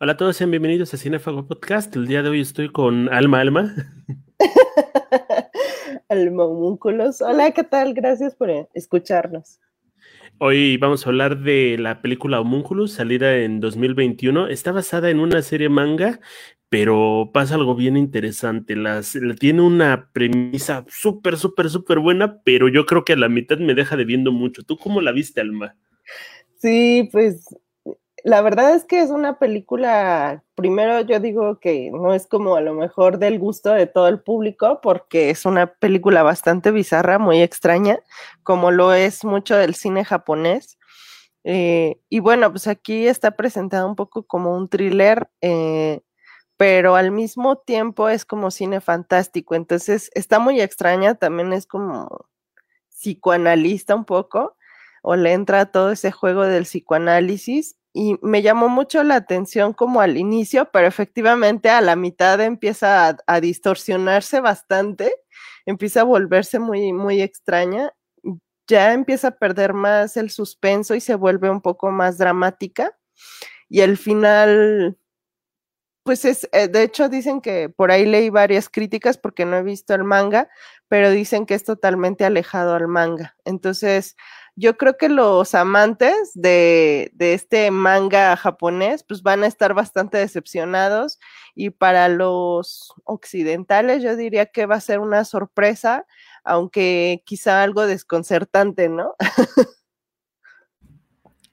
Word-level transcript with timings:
Hola 0.00 0.12
a 0.12 0.16
todos, 0.16 0.36
sean 0.36 0.52
bienvenidos 0.52 0.94
a 0.94 0.96
Cinefago 0.96 1.48
Podcast. 1.48 1.96
El 1.96 2.06
día 2.06 2.22
de 2.22 2.28
hoy 2.28 2.40
estoy 2.40 2.68
con 2.68 3.12
Alma 3.12 3.40
Alma. 3.40 3.74
Alma 6.08 6.44
Homúnculos. 6.44 7.20
Hola, 7.20 7.50
¿qué 7.50 7.64
tal? 7.64 7.94
Gracias 7.94 8.36
por 8.36 8.48
escucharnos. 8.74 9.58
Hoy 10.38 10.76
vamos 10.76 11.04
a 11.04 11.08
hablar 11.08 11.40
de 11.40 11.78
la 11.80 12.00
película 12.00 12.40
Homúnculus, 12.40 12.92
salida 12.92 13.38
en 13.38 13.58
2021. 13.58 14.46
Está 14.46 14.70
basada 14.70 15.10
en 15.10 15.18
una 15.18 15.42
serie 15.42 15.68
manga, 15.68 16.20
pero 16.68 17.30
pasa 17.34 17.56
algo 17.56 17.74
bien 17.74 17.96
interesante. 17.96 18.76
Las, 18.76 19.18
tiene 19.40 19.62
una 19.62 20.10
premisa 20.12 20.84
súper, 20.86 21.36
súper, 21.38 21.70
súper 21.70 21.98
buena, 21.98 22.40
pero 22.44 22.68
yo 22.68 22.86
creo 22.86 23.04
que 23.04 23.14
a 23.14 23.16
la 23.16 23.28
mitad 23.28 23.58
me 23.58 23.74
deja 23.74 23.96
debiendo 23.96 24.30
mucho. 24.30 24.62
¿Tú 24.62 24.76
cómo 24.76 25.00
la 25.00 25.10
viste, 25.10 25.40
Alma? 25.40 25.74
Sí, 26.54 27.08
pues 27.10 27.44
la 28.24 28.42
verdad 28.42 28.74
es 28.74 28.84
que 28.84 29.00
es 29.00 29.10
una 29.10 29.38
película, 29.38 30.44
primero 30.54 31.00
yo 31.02 31.20
digo 31.20 31.60
que 31.60 31.90
no 31.92 32.14
es 32.14 32.26
como 32.26 32.56
a 32.56 32.60
lo 32.60 32.74
mejor 32.74 33.18
del 33.18 33.38
gusto 33.38 33.72
de 33.72 33.86
todo 33.86 34.08
el 34.08 34.20
público, 34.20 34.80
porque 34.82 35.30
es 35.30 35.46
una 35.46 35.66
película 35.74 36.22
bastante 36.22 36.70
bizarra, 36.70 37.18
muy 37.18 37.42
extraña, 37.42 38.00
como 38.42 38.70
lo 38.70 38.92
es 38.92 39.24
mucho 39.24 39.56
del 39.56 39.74
cine 39.74 40.04
japonés. 40.04 40.78
Eh, 41.44 42.00
y 42.08 42.18
bueno, 42.20 42.50
pues 42.50 42.66
aquí 42.66 43.06
está 43.06 43.32
presentado 43.32 43.88
un 43.88 43.96
poco 43.96 44.24
como 44.24 44.56
un 44.56 44.68
thriller, 44.68 45.30
eh, 45.40 46.02
pero 46.56 46.96
al 46.96 47.12
mismo 47.12 47.58
tiempo 47.58 48.08
es 48.08 48.24
como 48.24 48.50
cine 48.50 48.80
fantástico, 48.80 49.54
entonces 49.54 50.10
está 50.14 50.40
muy 50.40 50.60
extraña, 50.60 51.14
también 51.14 51.52
es 51.52 51.66
como 51.66 52.26
psicoanalista 52.90 53.94
un 53.94 54.04
poco, 54.04 54.56
o 55.02 55.16
le 55.16 55.32
entra 55.32 55.66
todo 55.66 55.92
ese 55.92 56.10
juego 56.12 56.44
del 56.44 56.64
psicoanálisis 56.64 57.77
y 57.98 58.16
me 58.22 58.42
llamó 58.42 58.68
mucho 58.68 59.02
la 59.02 59.16
atención 59.16 59.72
como 59.72 60.00
al 60.00 60.18
inicio, 60.18 60.70
pero 60.72 60.86
efectivamente 60.86 61.68
a 61.68 61.80
la 61.80 61.96
mitad 61.96 62.40
empieza 62.40 63.18
a, 63.26 63.40
distorsionarse 63.40 64.40
bastante, 64.40 65.12
empieza 65.66 66.02
a 66.02 66.04
volverse 66.04 66.60
muy, 66.60 66.92
muy 66.92 67.20
extraña, 67.20 67.92
ya 68.68 68.92
empieza 68.92 69.28
a 69.28 69.36
perder 69.38 69.72
más 69.72 70.16
el 70.16 70.30
suspenso 70.30 70.94
y 70.94 71.00
se 71.00 71.16
vuelve 71.16 71.50
un 71.50 71.60
poco 71.60 71.90
más 71.90 72.18
dramática. 72.18 72.96
Y 73.68 73.80
el 73.80 73.96
final, 73.96 74.96
pues 76.04 76.24
es, 76.24 76.48
eh, 76.52 76.68
de 76.68 76.84
hecho 76.84 77.08
dicen 77.08 77.40
que 77.40 77.68
por 77.68 77.90
ahí 77.90 78.06
leí 78.06 78.30
varias 78.30 78.68
críticas 78.68 79.18
porque 79.18 79.44
no 79.44 79.56
he 79.56 79.64
visto 79.64 79.92
el 79.92 80.04
manga, 80.04 80.48
pero 80.86 81.10
dicen 81.10 81.46
que 81.46 81.54
es 81.54 81.64
totalmente 81.64 82.24
alejado 82.24 82.76
al 82.76 82.86
manga. 82.86 83.34
Entonces, 83.44 84.14
yo 84.58 84.76
creo 84.76 84.96
que 84.96 85.08
los 85.08 85.54
amantes 85.54 86.32
de, 86.34 87.12
este 87.18 87.70
manga 87.70 88.36
japonés 88.36 89.04
pues 89.04 89.22
van 89.22 89.44
a 89.44 89.46
estar 89.46 89.72
bastante 89.72 90.18
decepcionados 90.18 91.20
y 91.54 91.70
para 91.70 92.08
los 92.08 92.92
occidentales 93.04 94.02
yo 94.02 94.16
diría 94.16 94.46
que 94.46 94.66
va 94.66 94.74
a 94.74 94.80
ser 94.80 94.98
una 94.98 95.24
sorpresa, 95.24 96.06
aunque 96.42 97.22
quizá 97.24 97.62
algo 97.62 97.86
desconcertante, 97.86 98.88
¿no? 98.88 99.14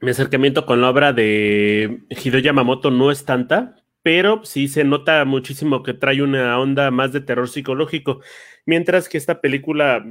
Mi 0.01 0.09
acercamiento 0.09 0.65
con 0.65 0.81
la 0.81 0.89
obra 0.89 1.13
de 1.13 2.05
Hideo 2.09 2.39
Yamamoto 2.39 2.89
no 2.89 3.11
es 3.11 3.23
tanta, 3.23 3.75
pero 4.01 4.43
sí 4.43 4.67
se 4.67 4.83
nota 4.83 5.23
muchísimo 5.25 5.83
que 5.83 5.93
trae 5.93 6.23
una 6.23 6.59
onda 6.59 6.89
más 6.89 7.11
de 7.11 7.21
terror 7.21 7.49
psicológico, 7.49 8.21
mientras 8.65 9.07
que 9.09 9.19
esta 9.19 9.41
película 9.41 10.03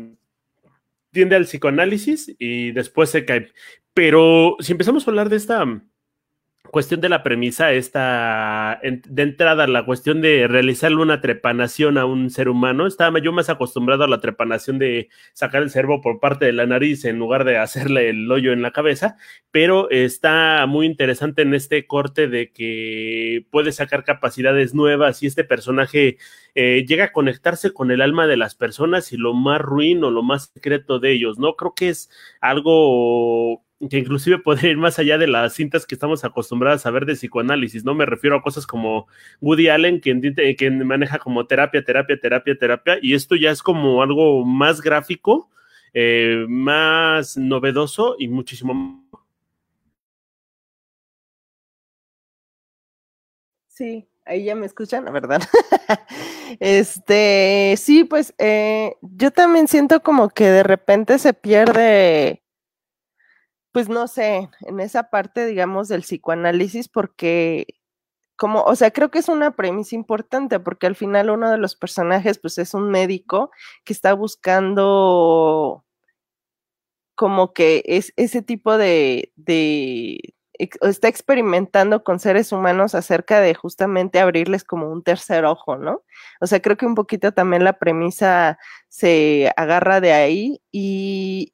tiende 1.14 1.36
al 1.36 1.44
psicoanálisis 1.44 2.34
y 2.38 2.72
después 2.72 3.08
se 3.08 3.24
cae. 3.24 3.50
Pero 3.94 4.56
si 4.60 4.72
empezamos 4.72 5.06
a 5.06 5.10
hablar 5.10 5.30
de 5.30 5.36
esta 5.36 5.62
cuestión 6.70 7.00
de 7.00 7.08
la 7.08 7.22
premisa, 7.22 7.72
esta 7.72 8.80
de 8.82 9.22
entrada, 9.22 9.66
la 9.66 9.84
cuestión 9.84 10.20
de 10.20 10.48
realizarle 10.48 10.96
una 10.96 11.20
trepanación 11.20 11.98
a 11.98 12.06
un 12.06 12.30
ser 12.30 12.48
humano, 12.48 12.86
estaba 12.86 13.20
yo 13.20 13.32
más 13.32 13.48
acostumbrado 13.48 14.04
a 14.04 14.08
la 14.08 14.20
trepanación 14.20 14.78
de 14.78 15.08
sacar 15.32 15.62
el 15.62 15.70
cerebro 15.70 16.00
por 16.00 16.20
parte 16.20 16.46
de 16.46 16.52
la 16.52 16.66
nariz 16.66 17.04
en 17.04 17.18
lugar 17.18 17.44
de 17.44 17.58
hacerle 17.58 18.10
el 18.10 18.30
hoyo 18.30 18.52
en 18.52 18.62
la 18.62 18.72
cabeza, 18.72 19.16
pero 19.50 19.90
está 19.90 20.66
muy 20.66 20.86
interesante 20.86 21.42
en 21.42 21.54
este 21.54 21.86
corte 21.86 22.28
de 22.28 22.50
que 22.50 23.46
puede 23.50 23.72
sacar 23.72 24.04
capacidades 24.04 24.74
nuevas 24.74 25.22
y 25.22 25.26
este 25.26 25.44
personaje 25.44 26.18
eh, 26.54 26.84
llega 26.86 27.06
a 27.06 27.12
conectarse 27.12 27.72
con 27.72 27.90
el 27.90 28.00
alma 28.00 28.26
de 28.26 28.36
las 28.36 28.54
personas 28.54 29.12
y 29.12 29.16
lo 29.16 29.34
más 29.34 29.60
ruin 29.60 30.04
o 30.04 30.10
lo 30.10 30.22
más 30.22 30.52
secreto 30.54 30.98
de 31.00 31.12
ellos, 31.12 31.38
¿no? 31.38 31.56
Creo 31.56 31.74
que 31.74 31.88
es 31.88 32.10
algo 32.40 33.63
que 33.90 33.98
inclusive 33.98 34.38
podría 34.44 34.70
ir 34.72 34.78
más 34.78 34.98
allá 34.98 35.18
de 35.18 35.26
las 35.26 35.54
cintas 35.54 35.86
que 35.86 35.94
estamos 35.94 36.24
acostumbrados 36.24 36.86
a 36.86 36.90
ver 36.90 37.06
de 37.06 37.14
psicoanálisis, 37.14 37.84
¿no? 37.84 37.94
Me 37.94 38.06
refiero 38.06 38.36
a 38.36 38.42
cosas 38.42 38.66
como 38.66 39.06
Woody 39.40 39.68
Allen, 39.68 40.00
quien, 40.00 40.20
quien 40.56 40.86
maneja 40.86 41.18
como 41.18 41.46
terapia, 41.46 41.84
terapia, 41.84 42.18
terapia, 42.20 42.58
terapia, 42.58 42.98
y 43.02 43.14
esto 43.14 43.36
ya 43.36 43.50
es 43.50 43.62
como 43.62 44.02
algo 44.02 44.44
más 44.44 44.80
gráfico, 44.80 45.50
eh, 45.92 46.44
más 46.48 47.36
novedoso 47.36 48.16
y 48.18 48.28
muchísimo 48.28 49.04
Sí, 53.68 54.08
ahí 54.24 54.44
ya 54.44 54.54
me 54.54 54.66
escuchan, 54.66 55.04
la 55.04 55.10
verdad. 55.10 55.42
este, 56.60 57.74
sí, 57.76 58.04
pues 58.04 58.32
eh, 58.38 58.94
yo 59.02 59.32
también 59.32 59.66
siento 59.66 60.00
como 60.00 60.28
que 60.28 60.44
de 60.48 60.62
repente 60.62 61.18
se 61.18 61.34
pierde 61.34 62.43
pues 63.74 63.88
no 63.88 64.06
sé, 64.06 64.50
en 64.60 64.78
esa 64.78 65.10
parte, 65.10 65.46
digamos, 65.46 65.88
del 65.88 66.02
psicoanálisis, 66.02 66.88
porque 66.88 67.66
como, 68.36 68.62
o 68.62 68.76
sea, 68.76 68.92
creo 68.92 69.10
que 69.10 69.18
es 69.18 69.28
una 69.28 69.56
premisa 69.56 69.96
importante, 69.96 70.60
porque 70.60 70.86
al 70.86 70.94
final 70.96 71.30
uno 71.30 71.50
de 71.50 71.58
los 71.58 71.76
personajes, 71.76 72.38
pues 72.38 72.58
es 72.58 72.74
un 72.74 72.90
médico 72.90 73.50
que 73.84 73.92
está 73.92 74.14
buscando 74.14 75.84
como 77.16 77.52
que 77.52 77.82
es 77.86 78.12
ese 78.16 78.42
tipo 78.42 78.76
de, 78.78 79.32
de 79.36 80.34
está 80.58 81.08
experimentando 81.08 82.04
con 82.04 82.20
seres 82.20 82.52
humanos 82.52 82.94
acerca 82.94 83.40
de 83.40 83.54
justamente 83.54 84.20
abrirles 84.20 84.64
como 84.64 84.90
un 84.90 85.02
tercer 85.02 85.44
ojo, 85.44 85.76
¿no? 85.76 86.02
O 86.40 86.46
sea, 86.46 86.62
creo 86.62 86.76
que 86.76 86.86
un 86.86 86.94
poquito 86.94 87.32
también 87.32 87.64
la 87.64 87.78
premisa 87.78 88.58
se 88.88 89.52
agarra 89.56 90.00
de 90.00 90.12
ahí 90.12 90.62
y, 90.70 91.53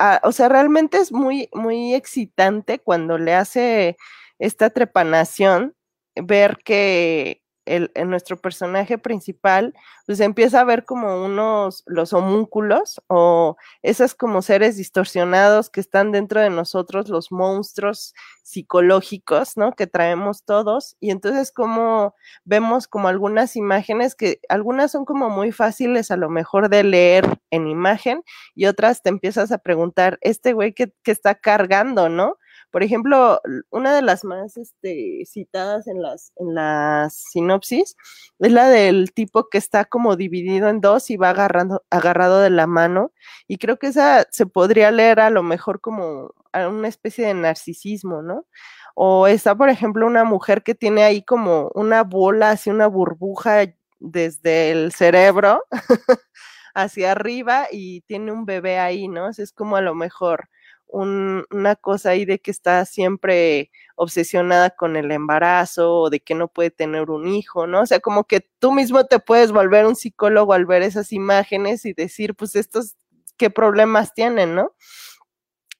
Ah, 0.00 0.20
o 0.22 0.30
sea, 0.30 0.48
realmente 0.48 0.98
es 0.98 1.10
muy, 1.10 1.48
muy 1.52 1.92
excitante 1.94 2.78
cuando 2.78 3.18
le 3.18 3.34
hace 3.34 3.96
esta 4.38 4.70
trepanación, 4.70 5.74
ver 6.14 6.58
que 6.64 7.42
el, 7.68 7.90
nuestro 8.06 8.36
personaje 8.36 8.98
principal, 8.98 9.74
pues 10.06 10.20
empieza 10.20 10.60
a 10.60 10.64
ver 10.64 10.84
como 10.84 11.24
unos, 11.24 11.82
los 11.86 12.12
homúnculos 12.12 13.00
o 13.08 13.56
esos 13.82 14.14
como 14.14 14.42
seres 14.42 14.76
distorsionados 14.76 15.70
que 15.70 15.80
están 15.80 16.12
dentro 16.12 16.40
de 16.40 16.50
nosotros, 16.50 17.08
los 17.08 17.30
monstruos 17.30 18.14
psicológicos, 18.42 19.56
¿no? 19.56 19.72
Que 19.72 19.86
traemos 19.86 20.44
todos. 20.44 20.96
Y 21.00 21.10
entonces 21.10 21.52
como 21.52 22.14
vemos 22.44 22.88
como 22.88 23.08
algunas 23.08 23.56
imágenes 23.56 24.14
que 24.14 24.40
algunas 24.48 24.90
son 24.92 25.04
como 25.04 25.30
muy 25.30 25.52
fáciles 25.52 26.10
a 26.10 26.16
lo 26.16 26.30
mejor 26.30 26.68
de 26.70 26.82
leer 26.84 27.38
en 27.50 27.68
imagen 27.68 28.22
y 28.54 28.66
otras 28.66 29.02
te 29.02 29.10
empiezas 29.10 29.52
a 29.52 29.58
preguntar, 29.58 30.18
este 30.22 30.52
güey 30.52 30.72
que, 30.72 30.92
que 31.02 31.10
está 31.10 31.34
cargando, 31.34 32.08
¿no? 32.08 32.36
Por 32.70 32.82
ejemplo, 32.82 33.40
una 33.70 33.94
de 33.94 34.02
las 34.02 34.24
más 34.24 34.56
este, 34.56 35.24
citadas 35.26 35.86
en 35.86 36.02
las, 36.02 36.32
en 36.36 36.54
las 36.54 37.14
sinopsis 37.14 37.96
es 38.38 38.52
la 38.52 38.68
del 38.68 39.12
tipo 39.12 39.48
que 39.48 39.58
está 39.58 39.84
como 39.86 40.16
dividido 40.16 40.68
en 40.68 40.80
dos 40.80 41.10
y 41.10 41.16
va 41.16 41.30
agarrando, 41.30 41.82
agarrado 41.90 42.40
de 42.40 42.50
la 42.50 42.66
mano. 42.66 43.12
Y 43.46 43.58
creo 43.58 43.78
que 43.78 43.88
esa 43.88 44.26
se 44.30 44.46
podría 44.46 44.90
leer 44.90 45.20
a 45.20 45.30
lo 45.30 45.42
mejor 45.42 45.80
como 45.80 46.34
una 46.54 46.88
especie 46.88 47.26
de 47.26 47.34
narcisismo, 47.34 48.22
¿no? 48.22 48.46
O 48.94 49.26
está, 49.26 49.54
por 49.56 49.68
ejemplo, 49.70 50.06
una 50.06 50.24
mujer 50.24 50.62
que 50.62 50.74
tiene 50.74 51.04
ahí 51.04 51.22
como 51.22 51.70
una 51.74 52.02
bola, 52.02 52.50
así 52.50 52.70
una 52.70 52.86
burbuja 52.88 53.66
desde 54.00 54.70
el 54.72 54.92
cerebro 54.92 55.64
hacia 56.74 57.12
arriba 57.12 57.66
y 57.70 58.02
tiene 58.02 58.32
un 58.32 58.44
bebé 58.44 58.78
ahí, 58.78 59.08
¿no? 59.08 59.28
es 59.28 59.52
como 59.52 59.76
a 59.76 59.80
lo 59.80 59.94
mejor 59.94 60.48
una 60.88 61.76
cosa 61.76 62.10
ahí 62.10 62.24
de 62.24 62.38
que 62.38 62.50
está 62.50 62.84
siempre 62.84 63.70
obsesionada 63.96 64.70
con 64.70 64.96
el 64.96 65.10
embarazo 65.10 65.94
o 65.94 66.10
de 66.10 66.20
que 66.20 66.34
no 66.34 66.48
puede 66.48 66.70
tener 66.70 67.10
un 67.10 67.28
hijo, 67.28 67.66
¿no? 67.66 67.82
O 67.82 67.86
sea, 67.86 68.00
como 68.00 68.24
que 68.24 68.48
tú 68.58 68.72
mismo 68.72 69.04
te 69.06 69.18
puedes 69.18 69.52
volver 69.52 69.86
un 69.86 69.96
psicólogo 69.96 70.52
al 70.52 70.66
ver 70.66 70.82
esas 70.82 71.12
imágenes 71.12 71.84
y 71.84 71.92
decir, 71.92 72.34
pues 72.34 72.56
estos, 72.56 72.96
¿qué 73.36 73.50
problemas 73.50 74.14
tienen, 74.14 74.54
no? 74.54 74.72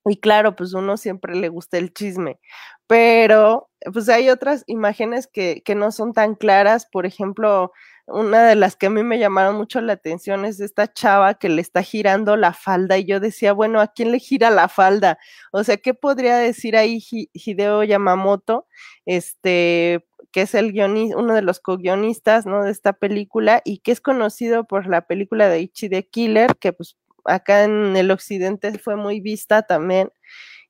Y 0.05 0.19
claro, 0.21 0.57
pues 0.57 0.75
uno 0.75 0.97
siempre 0.97 1.35
le 1.35 1.49
gusta 1.49 1.79
el 1.79 1.93
chisme, 1.93 2.41
pero 2.87 3.71
pues 3.93 4.09
hay 4.09 4.31
otras 4.31 4.65
imágenes 4.67 5.27
que, 5.27 5.63
que 5.65 5.75
no 5.75 5.93
son 5.93 6.13
tan 6.13 6.35
claras, 6.35 6.87
por 6.87 7.07
ejemplo, 7.07 7.73
una 8.09 8.47
de 8.47 8.55
las 8.55 8.77
que 8.77 8.87
a 8.87 8.91
mí 8.91 9.03
me 9.03 9.19
llamaron 9.19 9.57
mucho 9.57 9.81
la 9.81 9.95
atención 9.95 10.45
es 10.45 10.61
esta 10.61 10.93
chava 10.93 11.35
que 11.35 11.49
le 11.49 11.61
está 11.63 11.83
girando 11.83 12.37
la 12.37 12.53
falda 12.55 12.99
y 12.99 13.05
yo 13.05 13.21
decía, 13.21 13.53
bueno, 13.53 13.81
¿a 13.81 13.89
quién 13.89 14.13
le 14.13 14.19
gira 14.19 14.51
la 14.51 14.69
falda? 14.69 15.19
O 15.53 15.63
sea, 15.65 15.77
¿qué 15.77 15.95
podría 15.95 16.39
decir 16.39 16.77
ahí 16.77 17.03
Hideo 17.33 17.85
Yamamoto, 17.85 18.67
este, 19.07 20.07
que 20.33 20.43
es 20.43 20.55
el 20.55 20.73
guionista, 20.73 21.17
uno 21.19 21.35
de 21.35 21.43
los 21.43 21.61
co-guionistas, 21.61 22.47
¿no? 22.47 22.65
De 22.65 22.71
esta 22.71 22.93
película 22.95 23.63
y 23.65 23.79
que 23.81 23.93
es 23.93 24.01
conocido 24.01 24.65
por 24.65 24.87
la 24.89 25.03
película 25.03 25.49
de 25.49 25.61
Ichi 25.61 25.89
the 25.89 26.09
Killer, 26.09 26.57
que 26.59 26.73
pues 26.73 26.97
acá 27.25 27.65
en 27.65 27.97
el 27.97 28.11
occidente 28.11 28.79
fue 28.79 28.97
muy 28.97 29.21
vista 29.21 29.63
también. 29.63 30.11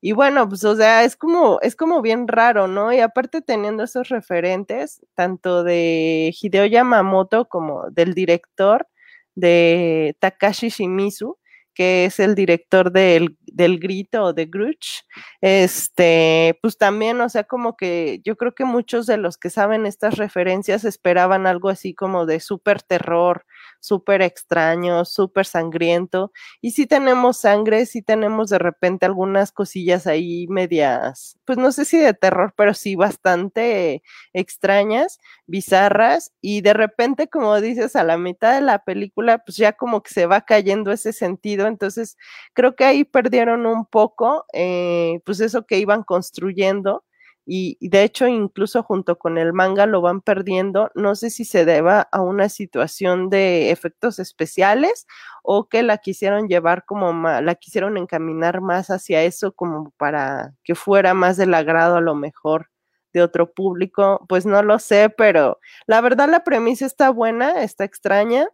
Y 0.01 0.13
bueno, 0.13 0.49
pues 0.49 0.65
o 0.65 0.77
sea, 0.77 1.05
es 1.05 1.17
como, 1.17 1.59
es 1.61 1.75
como 1.75 2.03
bien 2.03 2.29
raro, 2.29 2.69
¿no? 2.69 2.93
Y 2.93 3.01
aparte 3.01 3.43
teniendo 3.43 3.83
esos 3.85 4.09
referentes, 4.09 5.01
tanto 5.15 5.65
de 5.65 6.33
Hideo 6.41 6.67
Yamamoto 6.67 7.49
como 7.49 7.91
del 7.91 8.15
director 8.15 8.87
de 9.35 10.17
Takashi 10.21 10.69
Shimizu, 10.69 11.37
que 11.75 12.07
es 12.07 12.19
el 12.21 12.35
director 12.35 12.91
del, 12.93 13.37
del 13.47 13.79
Grito 13.79 14.25
o 14.25 14.33
de 14.33 14.47
Grudge, 14.47 15.05
este, 15.41 16.59
pues 16.63 16.77
también, 16.79 17.21
o 17.21 17.29
sea, 17.29 17.45
como 17.45 17.77
que 17.77 18.21
yo 18.25 18.37
creo 18.37 18.53
que 18.55 18.65
muchos 18.65 19.07
de 19.07 19.17
los 19.17 19.39
que 19.39 19.51
saben 19.51 19.87
estas 19.87 20.17
referencias 20.17 20.85
esperaban 20.85 21.47
algo 21.47 21.69
así 21.71 21.95
como 21.95 22.27
de 22.27 22.41
súper 22.41 22.83
terror, 22.83 23.45
súper 23.81 24.23
extraño, 24.23 25.05
súper 25.05 25.47
sangriento. 25.47 26.33
Y 26.61 26.73
sí 26.73 26.87
tenemos 26.87 27.39
sangre, 27.39 27.87
sí 27.87 28.03
tenemos 28.03 28.51
de 28.51 28.59
repente 28.59 29.07
algunas 29.07 29.53
cosillas 29.53 30.07
ahí 30.07 30.47
medias, 30.49 31.39
pues 31.45 31.59
no 31.59 31.73
sé 31.73 31.85
si 31.85 31.99
de 31.99 32.15
terror, 32.15 32.55
pero 32.57 32.75
sí 32.75 32.97
bastante 32.97 34.03
extrañas, 34.33 35.19
bizarras. 35.47 36.33
Y 36.41 36.61
de 36.63 36.75
repente, 36.75 37.29
como 37.29 37.61
dices, 37.61 37.97
a 37.97 38.05
la 38.05 38.19
mitad 38.19 38.55
de 38.55 38.61
la 38.63 38.81
película, 38.85 39.39
pues 39.39 39.57
ya 39.57 39.73
como 39.73 40.03
que 40.03 40.13
se 40.13 40.27
va 40.27 40.43
cayendo 40.43 40.93
ese 40.93 41.13
sentido. 41.13 41.67
Entonces, 41.67 42.17
creo 42.55 42.75
que 42.77 42.85
ahí 42.85 43.05
perdieron 43.05 43.67
un 43.67 43.87
poco, 43.87 44.45
eh, 44.53 45.21
pues 45.25 45.41
eso 45.41 45.67
que 45.67 45.79
iban 45.79 46.03
construyendo 46.05 47.05
y, 47.51 47.79
de 47.81 48.03
hecho 48.05 48.29
incluso 48.29 48.83
junto 48.83 49.19
con 49.19 49.39
el 49.39 49.55
manga 49.55 49.87
lo 49.87 50.03
van 50.03 50.21
perdiendo. 50.21 50.91
No 50.95 51.15
sé 51.17 51.31
si 51.31 51.47
se 51.47 51.65
deba 51.65 52.03
a 52.13 52.21
una 52.21 52.51
situación 52.51 53.31
de 53.31 53.71
efectos 53.71 54.19
especiales 54.19 55.07
o 55.43 55.69
que 55.69 55.83
la 55.83 55.97
quisieron 55.99 56.49
llevar 56.49 56.85
como 56.85 57.13
la 57.41 57.55
quisieron 57.55 57.97
encaminar 57.97 58.61
más 58.61 58.91
hacia 58.91 59.23
eso 59.23 59.53
como 59.53 59.93
para 59.97 60.55
que 60.63 60.75
fuera 60.75 61.15
más 61.15 61.39
del 61.39 61.55
agrado 61.55 61.97
a 61.97 62.01
lo 62.03 62.15
mejor 62.15 62.69
de 63.15 63.23
otro 63.23 63.51
público, 63.55 64.27
pues 64.29 64.45
no 64.45 64.63
lo 64.63 64.79
sé, 64.79 65.09
pero 65.09 65.59
la 65.87 66.03
verdad 66.03 66.29
la 66.29 66.45
premisa 66.45 66.85
está 66.87 67.11
buena, 67.11 67.63
está 67.63 67.85
extraña, 67.85 68.47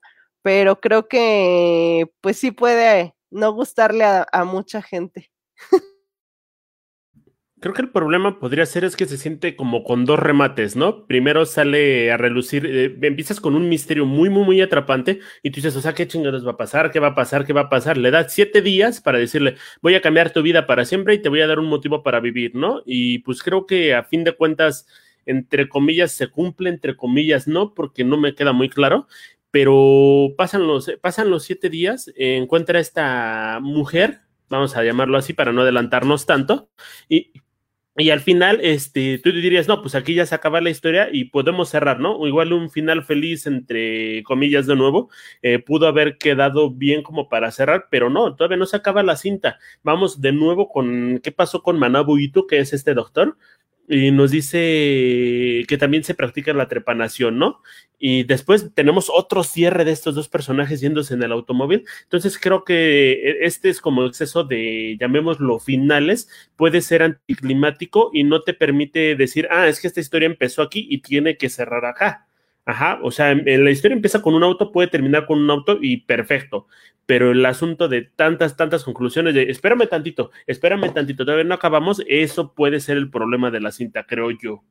pero 0.42 0.80
creo 0.80 1.08
que 1.08 2.12
pues 2.20 2.38
sí 2.38 2.52
puede 2.52 3.16
no 3.30 3.52
gustarle 3.52 4.04
a 4.04 4.44
mucha 4.44 4.82
gente. 4.82 5.32
Creo 7.64 7.72
que 7.72 7.80
el 7.80 7.88
problema 7.88 8.40
podría 8.40 8.66
ser 8.66 8.84
es 8.84 8.94
que 8.94 9.06
se 9.06 9.16
siente 9.16 9.56
como 9.56 9.84
con 9.84 10.04
dos 10.04 10.18
remates, 10.18 10.76
¿no? 10.76 11.06
Primero 11.06 11.46
sale 11.46 12.12
a 12.12 12.18
relucir, 12.18 12.66
eh, 12.66 12.94
empiezas 13.00 13.40
con 13.40 13.54
un 13.54 13.70
misterio 13.70 14.04
muy, 14.04 14.28
muy, 14.28 14.44
muy 14.44 14.60
atrapante 14.60 15.20
y 15.42 15.48
tú 15.48 15.56
dices, 15.56 15.74
o 15.74 15.80
sea, 15.80 15.94
¿qué 15.94 16.06
chingados 16.06 16.46
va 16.46 16.50
a 16.50 16.56
pasar? 16.58 16.90
¿Qué 16.90 17.00
va 17.00 17.06
a 17.06 17.14
pasar? 17.14 17.46
¿Qué 17.46 17.54
va 17.54 17.62
a 17.62 17.68
pasar? 17.70 17.96
Le 17.96 18.10
das 18.10 18.34
siete 18.34 18.60
días 18.60 19.00
para 19.00 19.16
decirle, 19.16 19.56
voy 19.80 19.94
a 19.94 20.02
cambiar 20.02 20.30
tu 20.30 20.42
vida 20.42 20.66
para 20.66 20.84
siempre 20.84 21.14
y 21.14 21.22
te 21.22 21.30
voy 21.30 21.40
a 21.40 21.46
dar 21.46 21.58
un 21.58 21.64
motivo 21.64 22.02
para 22.02 22.20
vivir, 22.20 22.54
¿no? 22.54 22.82
Y 22.84 23.20
pues 23.20 23.42
creo 23.42 23.64
que 23.64 23.94
a 23.94 24.04
fin 24.04 24.24
de 24.24 24.32
cuentas, 24.32 24.86
entre 25.24 25.66
comillas, 25.66 26.12
se 26.12 26.28
cumple, 26.28 26.68
entre 26.68 26.98
comillas, 26.98 27.48
no, 27.48 27.72
porque 27.72 28.04
no 28.04 28.18
me 28.18 28.34
queda 28.34 28.52
muy 28.52 28.68
claro, 28.68 29.06
pero 29.50 30.34
pasan 30.36 30.66
los, 30.66 30.92
pasan 31.00 31.30
los 31.30 31.44
siete 31.44 31.70
días, 31.70 32.12
encuentra 32.14 32.76
a 32.76 32.82
esta 32.82 33.58
mujer, 33.62 34.20
vamos 34.50 34.76
a 34.76 34.84
llamarlo 34.84 35.16
así 35.16 35.32
para 35.32 35.50
no 35.54 35.62
adelantarnos 35.62 36.26
tanto, 36.26 36.68
y 37.08 37.32
y 37.96 38.10
al 38.10 38.20
final, 38.20 38.58
este, 38.60 39.18
tú 39.18 39.30
dirías, 39.30 39.68
no, 39.68 39.80
pues 39.80 39.94
aquí 39.94 40.14
ya 40.14 40.26
se 40.26 40.34
acaba 40.34 40.60
la 40.60 40.70
historia 40.70 41.08
y 41.12 41.26
podemos 41.26 41.68
cerrar, 41.68 42.00
¿no? 42.00 42.16
O 42.16 42.26
igual 42.26 42.52
un 42.52 42.68
final 42.68 43.04
feliz, 43.04 43.46
entre 43.46 44.24
comillas, 44.24 44.66
de 44.66 44.74
nuevo, 44.74 45.10
eh, 45.42 45.60
pudo 45.60 45.86
haber 45.86 46.18
quedado 46.18 46.70
bien 46.72 47.04
como 47.04 47.28
para 47.28 47.52
cerrar, 47.52 47.86
pero 47.92 48.10
no, 48.10 48.34
todavía 48.34 48.56
no 48.56 48.66
se 48.66 48.76
acaba 48.76 49.04
la 49.04 49.14
cinta. 49.16 49.60
Vamos 49.84 50.20
de 50.20 50.32
nuevo 50.32 50.68
con 50.68 51.20
qué 51.22 51.30
pasó 51.30 51.62
con 51.62 51.78
Manabu 51.78 52.18
Ito, 52.18 52.48
que 52.48 52.58
es 52.58 52.72
este 52.72 52.94
doctor, 52.94 53.36
y 53.88 54.10
nos 54.10 54.30
dice 54.30 55.64
que 55.68 55.76
también 55.78 56.04
se 56.04 56.14
practica 56.14 56.52
la 56.54 56.68
trepanación, 56.68 57.38
¿no? 57.38 57.60
Y 57.98 58.24
después 58.24 58.72
tenemos 58.74 59.10
otro 59.14 59.44
cierre 59.44 59.84
de 59.84 59.92
estos 59.92 60.14
dos 60.14 60.28
personajes 60.28 60.80
yéndose 60.80 61.14
en 61.14 61.22
el 61.22 61.32
automóvil. 61.32 61.84
Entonces 62.04 62.38
creo 62.38 62.64
que 62.64 63.12
e, 63.12 63.46
este 63.46 63.68
es 63.68 63.80
como 63.80 64.04
exceso 64.06 64.44
de, 64.44 64.96
llamémoslo, 64.98 65.58
finales, 65.58 66.28
puede 66.56 66.80
ser 66.80 67.02
anticlimático 67.02 68.10
y 68.12 68.24
no 68.24 68.42
te 68.42 68.54
permite 68.54 69.16
decir, 69.16 69.48
ah, 69.50 69.68
es 69.68 69.80
que 69.80 69.88
esta 69.88 70.00
historia 70.00 70.26
empezó 70.26 70.62
aquí 70.62 70.86
y 70.90 70.98
tiene 70.98 71.36
que 71.36 71.50
cerrar 71.50 71.84
acá. 71.84 72.26
Ajá, 72.66 72.98
o 73.02 73.10
sea, 73.10 73.34
la 73.34 73.70
historia 73.70 73.94
empieza 73.94 74.22
con 74.22 74.34
un 74.34 74.42
auto, 74.42 74.72
puede 74.72 74.88
terminar 74.88 75.26
con 75.26 75.38
un 75.38 75.50
auto 75.50 75.78
y 75.82 75.98
perfecto, 75.98 76.66
pero 77.06 77.32
el 77.32 77.44
asunto 77.44 77.88
de 77.88 78.02
tantas, 78.02 78.56
tantas 78.56 78.84
conclusiones 78.84 79.34
de 79.34 79.50
espérame 79.50 79.88
tantito, 79.88 80.30
espérame 80.46 80.92
tantito, 80.92 81.24
todavía 81.24 81.44
no 81.44 81.54
acabamos, 81.54 82.02
eso 82.06 82.54
puede 82.54 82.80
ser 82.80 82.96
el 82.96 83.10
problema 83.10 83.50
de 83.50 83.60
la 83.60 83.72
cinta, 83.72 84.04
creo 84.06 84.30
yo. 84.30 84.62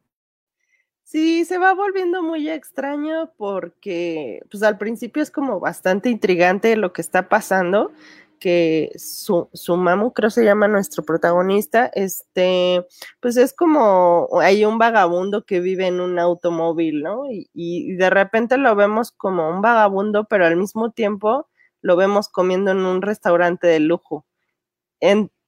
Sí, 1.04 1.46
se 1.46 1.60
va 1.60 1.74
volviendo 1.74 2.24
muy 2.24 2.50
extraño 2.50 3.32
porque, 3.38 4.42
pues 4.50 4.64
al 4.64 4.78
principio 4.78 5.22
es 5.22 5.30
como 5.30 5.60
bastante 5.60 6.10
intrigante 6.10 6.76
lo 6.76 6.92
que 6.92 7.02
está 7.02 7.30
pasando, 7.30 7.92
que 8.40 8.92
su, 8.98 9.48
su 9.54 9.78
mamu, 9.78 10.12
creo 10.12 10.30
se 10.30 10.44
llama 10.44 10.68
nuestro 10.68 11.04
protagonista, 11.04 11.86
este, 11.94 12.86
pues 13.22 13.38
es 13.38 13.54
como 13.54 14.28
hay 14.42 14.66
un 14.66 14.78
vagabundo 14.78 15.46
que 15.46 15.60
vive 15.60 15.88
en 15.88 16.02
un 16.02 16.20
automóvil, 16.20 17.04
¿no? 17.04 17.30
Y, 17.32 17.50
y 17.54 17.94
de 17.94 18.10
repente 18.10 18.58
lo 18.58 18.76
vemos 18.76 19.12
como 19.12 19.50
un 19.50 19.62
vagabundo, 19.62 20.26
pero 20.26 20.46
al 20.46 20.58
mismo 20.58 20.92
tiempo 20.92 21.48
lo 21.84 21.96
vemos 21.96 22.30
comiendo 22.30 22.72
en 22.72 22.80
un 22.80 23.04
restaurante 23.04 23.68
de 23.68 23.80
lujo. 23.80 24.26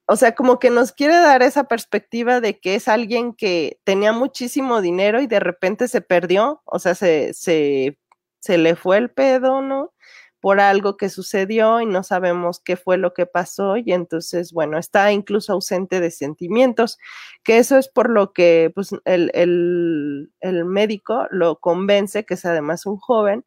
O 0.08 0.16
sea, 0.18 0.36
como 0.36 0.60
que 0.60 0.70
nos 0.70 0.92
quiere 0.92 1.16
dar 1.16 1.42
esa 1.42 1.64
perspectiva 1.66 2.40
de 2.40 2.60
que 2.60 2.76
es 2.76 2.88
alguien 2.88 3.34
que 3.34 3.80
tenía 3.84 4.14
muchísimo 4.14 4.82
dinero 4.82 5.20
y 5.22 5.28
de 5.28 5.40
repente 5.40 5.88
se 5.88 6.02
perdió, 6.02 6.62
o 6.66 6.78
sea, 6.80 6.94
se, 6.94 7.34
se, 7.34 7.98
se 8.40 8.58
le 8.60 8.76
fue 8.76 8.98
el 8.98 9.10
pedo, 9.10 9.62
¿no? 9.64 9.94
Por 10.42 10.60
algo 10.60 10.96
que 10.96 11.10
sucedió 11.10 11.82
y 11.82 11.88
no 11.88 12.04
sabemos 12.04 12.60
qué 12.64 12.78
fue 12.78 12.98
lo 12.98 13.16
que 13.16 13.26
pasó 13.26 13.78
y 13.78 13.94
entonces, 13.94 14.54
bueno, 14.54 14.78
está 14.78 15.12
incluso 15.12 15.54
ausente 15.54 16.00
de 16.00 16.12
sentimientos, 16.12 17.00
que 17.44 17.58
eso 17.58 17.78
es 17.80 17.88
por 17.90 18.12
lo 18.12 18.32
que 18.32 18.72
pues, 18.76 18.92
el, 19.06 19.32
el, 19.34 20.32
el 20.42 20.66
médico 20.66 21.26
lo 21.32 21.60
convence, 21.60 22.26
que 22.26 22.36
es 22.36 22.46
además 22.46 22.86
un 22.86 22.98
joven, 22.98 23.44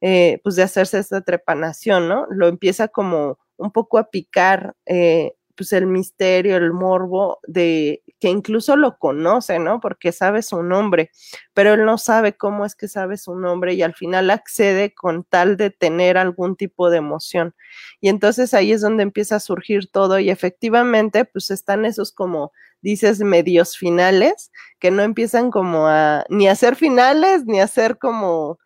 eh, 0.00 0.40
pues 0.42 0.56
de 0.56 0.62
hacerse 0.62 0.98
esta 0.98 1.20
trepanación, 1.22 2.08
¿no? 2.08 2.26
Lo 2.30 2.48
empieza 2.48 2.88
como 2.88 3.38
un 3.56 3.70
poco 3.72 3.98
a 3.98 4.10
picar, 4.10 4.74
eh, 4.86 5.34
pues 5.56 5.72
el 5.74 5.86
misterio, 5.86 6.56
el 6.56 6.72
morbo 6.72 7.38
de 7.46 8.02
que 8.18 8.28
incluso 8.28 8.76
lo 8.76 8.98
conoce, 8.98 9.58
¿no? 9.58 9.80
Porque 9.80 10.12
sabe 10.12 10.42
su 10.42 10.62
nombre, 10.62 11.10
pero 11.54 11.74
él 11.74 11.84
no 11.84 11.98
sabe 11.98 12.34
cómo 12.34 12.64
es 12.64 12.74
que 12.74 12.88
sabe 12.88 13.18
su 13.18 13.34
nombre 13.34 13.74
y 13.74 13.82
al 13.82 13.94
final 13.94 14.30
accede 14.30 14.94
con 14.94 15.24
tal 15.24 15.56
de 15.58 15.70
tener 15.70 16.16
algún 16.16 16.56
tipo 16.56 16.88
de 16.90 16.98
emoción. 16.98 17.54
Y 18.00 18.08
entonces 18.08 18.54
ahí 18.54 18.72
es 18.72 18.80
donde 18.80 19.02
empieza 19.02 19.36
a 19.36 19.40
surgir 19.40 19.90
todo 19.90 20.18
y 20.18 20.30
efectivamente, 20.30 21.24
pues 21.26 21.50
están 21.50 21.84
esos 21.84 22.12
como 22.12 22.52
dices 22.82 23.20
medios 23.20 23.76
finales 23.76 24.50
que 24.78 24.90
no 24.90 25.02
empiezan 25.02 25.50
como 25.50 25.86
a 25.88 26.24
ni 26.30 26.48
a 26.48 26.54
ser 26.54 26.76
finales 26.76 27.44
ni 27.44 27.60
a 27.60 27.66
ser 27.66 27.98
como 27.98 28.58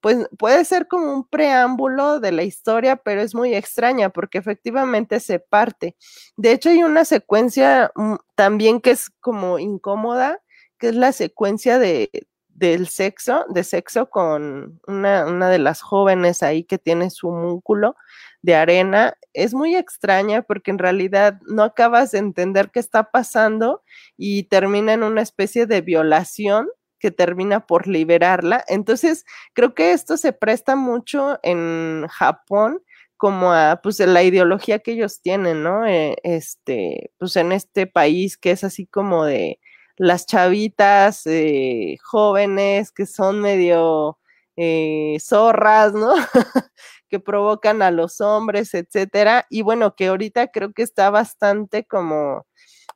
pues 0.00 0.28
puede 0.38 0.64
ser 0.64 0.88
como 0.88 1.12
un 1.12 1.28
preámbulo 1.28 2.20
de 2.20 2.32
la 2.32 2.42
historia, 2.42 2.96
pero 2.96 3.20
es 3.20 3.34
muy 3.34 3.54
extraña 3.54 4.10
porque 4.10 4.38
efectivamente 4.38 5.20
se 5.20 5.38
parte. 5.40 5.96
De 6.36 6.52
hecho, 6.52 6.70
hay 6.70 6.82
una 6.82 7.04
secuencia 7.04 7.92
mm, 7.94 8.14
también 8.34 8.80
que 8.80 8.92
es 8.92 9.10
como 9.20 9.58
incómoda, 9.58 10.40
que 10.78 10.88
es 10.88 10.94
la 10.94 11.12
secuencia 11.12 11.78
de, 11.78 12.10
del 12.48 12.88
sexo, 12.88 13.44
de 13.48 13.64
sexo 13.64 14.10
con 14.10 14.80
una, 14.86 15.26
una 15.26 15.48
de 15.48 15.58
las 15.58 15.80
jóvenes 15.82 16.42
ahí 16.42 16.64
que 16.64 16.78
tiene 16.78 17.10
su 17.10 17.30
múnculo 17.30 17.96
de 18.42 18.54
arena. 18.54 19.14
Es 19.32 19.54
muy 19.54 19.76
extraña 19.76 20.42
porque 20.42 20.70
en 20.70 20.78
realidad 20.78 21.40
no 21.46 21.62
acabas 21.62 22.10
de 22.12 22.18
entender 22.18 22.70
qué 22.70 22.80
está 22.80 23.10
pasando 23.10 23.82
y 24.16 24.44
termina 24.44 24.92
en 24.92 25.02
una 25.02 25.22
especie 25.22 25.66
de 25.66 25.80
violación 25.80 26.68
que 27.00 27.10
termina 27.10 27.66
por 27.66 27.88
liberarla. 27.88 28.64
Entonces, 28.68 29.24
creo 29.54 29.74
que 29.74 29.92
esto 29.92 30.16
se 30.16 30.32
presta 30.32 30.76
mucho 30.76 31.40
en 31.42 32.06
Japón 32.08 32.82
como 33.16 33.52
a 33.52 33.80
pues 33.82 34.00
la 34.00 34.22
ideología 34.22 34.78
que 34.78 34.92
ellos 34.92 35.20
tienen, 35.20 35.62
¿no? 35.62 35.86
Eh, 35.86 36.16
este, 36.22 37.12
pues 37.18 37.36
en 37.36 37.52
este 37.52 37.86
país 37.86 38.38
que 38.38 38.52
es 38.52 38.64
así 38.64 38.86
como 38.86 39.24
de 39.26 39.60
las 39.98 40.26
chavitas 40.26 41.26
eh, 41.26 41.98
jóvenes 42.02 42.92
que 42.92 43.06
son 43.06 43.40
medio 43.40 44.18
eh, 44.56 45.18
zorras, 45.20 45.92
¿no? 45.92 46.14
que 47.10 47.20
provocan 47.20 47.82
a 47.82 47.90
los 47.90 48.20
hombres, 48.22 48.72
etcétera. 48.74 49.46
Y 49.50 49.62
bueno, 49.62 49.94
que 49.96 50.06
ahorita 50.08 50.48
creo 50.48 50.72
que 50.72 50.82
está 50.82 51.10
bastante 51.10 51.84
como 51.84 52.46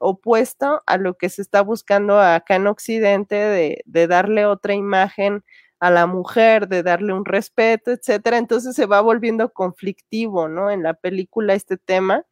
opuesto 0.04 0.82
a 0.87 0.96
lo 0.99 1.14
que 1.14 1.28
se 1.30 1.42
está 1.42 1.62
buscando 1.62 2.20
acá 2.20 2.56
en 2.56 2.66
Occidente 2.66 3.34
de, 3.37 3.82
de 3.87 4.06
darle 4.06 4.46
otra 4.46 4.75
imagen 4.75 5.44
a 5.80 5.90
la 5.90 6.06
mujer, 6.06 6.68
de 6.68 6.82
darle 6.82 7.12
un 7.12 7.25
respeto, 7.25 7.90
etcétera. 7.90 8.38
Entonces 8.38 8.76
se 8.76 8.87
va 8.87 9.00
volviendo 9.00 9.52
conflictivo, 9.52 10.49
¿no? 10.49 10.70
En 10.70 10.82
la 10.82 10.94
película 10.94 11.54
este 11.54 11.76
tema 11.76 12.25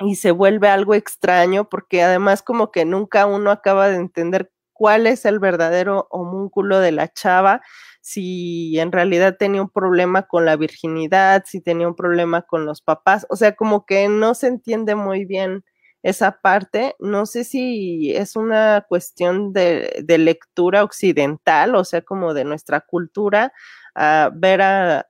y 0.00 0.16
se 0.16 0.30
vuelve 0.30 0.68
algo 0.68 0.94
extraño 0.94 1.68
porque 1.68 2.02
además 2.02 2.42
como 2.42 2.70
que 2.70 2.84
nunca 2.84 3.26
uno 3.26 3.50
acaba 3.50 3.88
de 3.88 3.96
entender 3.96 4.52
cuál 4.72 5.06
es 5.08 5.24
el 5.24 5.40
verdadero 5.40 6.06
homúnculo 6.10 6.78
de 6.78 6.92
la 6.92 7.08
chava, 7.12 7.62
si 8.00 8.78
en 8.78 8.92
realidad 8.92 9.36
tenía 9.38 9.60
un 9.60 9.70
problema 9.70 10.28
con 10.28 10.44
la 10.44 10.56
virginidad, 10.56 11.42
si 11.46 11.60
tenía 11.60 11.88
un 11.88 11.96
problema 11.96 12.42
con 12.42 12.64
los 12.64 12.80
papás, 12.80 13.26
o 13.28 13.36
sea, 13.36 13.56
como 13.56 13.84
que 13.86 14.08
no 14.08 14.34
se 14.34 14.46
entiende 14.46 14.94
muy 14.94 15.24
bien 15.24 15.64
esa 16.02 16.40
parte. 16.40 16.94
No 16.98 17.26
sé 17.26 17.44
si 17.44 18.12
es 18.14 18.36
una 18.36 18.84
cuestión 18.88 19.52
de, 19.52 20.04
lectura 20.18 20.84
occidental, 20.84 21.74
o 21.74 21.84
sea, 21.84 22.02
como 22.02 22.34
de 22.34 22.44
nuestra 22.44 22.80
cultura, 22.80 23.52
a 23.94 24.30
ver 24.34 24.60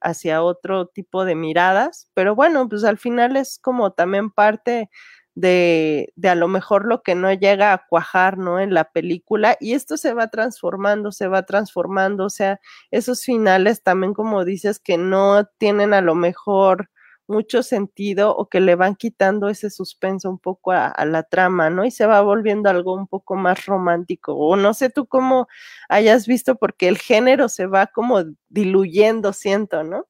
hacia 0.00 0.42
otro 0.42 0.86
tipo 0.86 1.24
de 1.24 1.34
miradas, 1.34 2.10
pero 2.14 2.34
bueno, 2.34 2.68
pues 2.68 2.84
al 2.84 2.98
final 2.98 3.36
es 3.36 3.58
como 3.60 3.92
también 3.92 4.30
parte 4.30 4.90
de, 5.34 6.12
de, 6.16 6.28
a 6.30 6.34
lo 6.34 6.48
mejor 6.48 6.86
lo 6.86 7.02
que 7.02 7.14
no 7.14 7.32
llega 7.32 7.72
a 7.72 7.86
cuajar, 7.86 8.38
¿no? 8.38 8.58
En 8.60 8.74
la 8.74 8.90
película 8.90 9.56
y 9.60 9.74
esto 9.74 9.96
se 9.96 10.14
va 10.14 10.28
transformando, 10.28 11.12
se 11.12 11.28
va 11.28 11.44
transformando, 11.44 12.24
o 12.24 12.30
sea, 12.30 12.60
esos 12.90 13.22
finales 13.24 13.82
también 13.82 14.14
como 14.14 14.44
dices 14.44 14.80
que 14.80 14.98
no 14.98 15.44
tienen 15.58 15.94
a 15.94 16.00
lo 16.00 16.14
mejor 16.14 16.90
mucho 17.28 17.62
sentido 17.62 18.34
o 18.34 18.48
que 18.48 18.60
le 18.60 18.74
van 18.74 18.96
quitando 18.96 19.48
ese 19.48 19.70
suspenso 19.70 20.30
un 20.30 20.38
poco 20.38 20.72
a, 20.72 20.92
la 21.04 21.22
trama, 21.22 21.70
¿no? 21.70 21.84
Y 21.84 21.90
se 21.90 22.06
va 22.06 22.20
volviendo 22.22 22.70
algo 22.70 22.94
un 22.94 23.06
poco 23.06 23.36
más 23.36 23.66
romántico. 23.66 24.34
O 24.34 24.56
no 24.56 24.74
sé 24.74 24.90
tú 24.90 25.06
cómo 25.06 25.46
hayas 25.88 26.26
visto, 26.26 26.56
porque 26.56 26.88
el 26.88 26.98
género 26.98 27.48
se 27.48 27.66
va 27.66 27.86
como 27.86 28.24
diluyendo, 28.48 29.32
siento, 29.32 29.84
¿no? 29.84 30.06